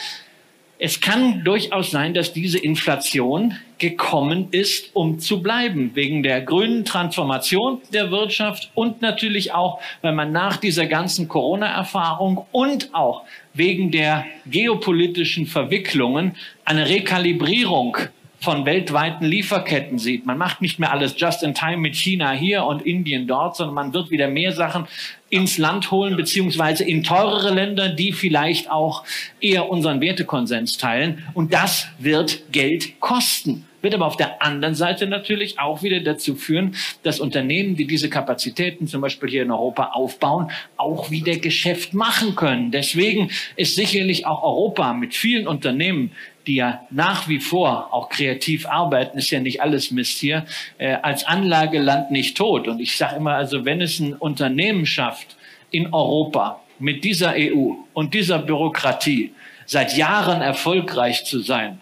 [0.77, 6.83] Es kann durchaus sein, dass diese Inflation gekommen ist, um zu bleiben, wegen der grünen
[6.83, 13.23] Transformation der Wirtschaft und natürlich auch, weil man nach dieser ganzen Corona-Erfahrung und auch
[13.53, 16.35] wegen der geopolitischen Verwicklungen
[16.65, 17.97] eine Rekalibrierung
[18.45, 20.27] von weltweiten Lieferketten sieht.
[20.27, 23.73] Man macht nicht mehr alles just in time mit China hier und Indien dort, sondern
[23.73, 24.85] man wird wieder mehr Sachen
[25.31, 29.03] ins Land holen, beziehungsweise in teurere Länder, die vielleicht auch
[29.41, 31.23] eher unseren Wertekonsens teilen.
[31.33, 36.33] Und das wird Geld kosten wird aber auf der anderen Seite natürlich auch wieder dazu
[36.35, 41.93] führen, dass Unternehmen, die diese Kapazitäten zum Beispiel hier in Europa aufbauen, auch wieder Geschäft
[41.93, 42.71] machen können.
[42.71, 46.09] Deswegen ist sicherlich auch Europa mit vielen Unternehmen,
[46.47, 50.45] die ja nach wie vor auch kreativ arbeiten, ist ja nicht alles Mist hier,
[50.77, 52.67] äh, als Anlageland nicht tot.
[52.67, 55.35] Und ich sage immer, also wenn es ein Unternehmen schafft
[55.71, 59.33] in Europa mit dieser EU und dieser Bürokratie
[59.65, 61.81] seit Jahren erfolgreich zu sein,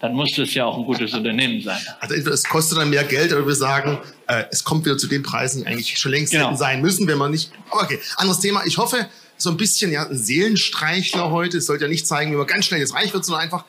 [0.00, 1.78] dann muss es ja auch ein gutes Unternehmen sein.
[1.98, 3.98] Also es kostet dann mehr Geld, aber wir sagen,
[4.28, 6.54] äh, es kommt wieder zu den Preisen, die eigentlich schon längst genau.
[6.54, 7.50] sein müssen, wenn man nicht.
[7.70, 8.62] Aber okay, anderes Thema.
[8.64, 11.58] Ich hoffe, so ein bisschen ja, ein Seelenstreichler heute.
[11.58, 13.64] Es sollte ja nicht zeigen, wie man ganz schnell jetzt reich wird, sondern einfach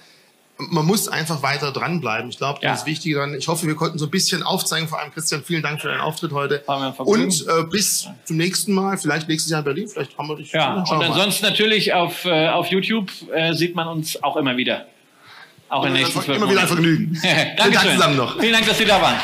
[0.60, 2.30] man muss einfach weiter dranbleiben.
[2.30, 2.74] Ich glaube, das ja.
[2.74, 3.16] ist wichtig.
[3.16, 4.88] Dann, ich hoffe, wir konnten so ein bisschen aufzeigen.
[4.88, 6.64] Vor allem Christian, vielen Dank für deinen Auftritt heute.
[6.98, 9.88] Und äh, bis zum nächsten Mal, vielleicht nächstes Jahr in Berlin.
[9.88, 10.52] Vielleicht haben wir dich.
[10.52, 11.52] Ja, und ansonsten mal.
[11.52, 14.86] natürlich auf, äh, auf YouTube äh, sieht man uns auch immer wieder.
[15.70, 17.22] Auch in nächsten Immer wieder ein Vergnügen.
[17.58, 18.40] Danke zusammen noch.
[18.40, 19.16] Vielen Dank, dass Sie da waren.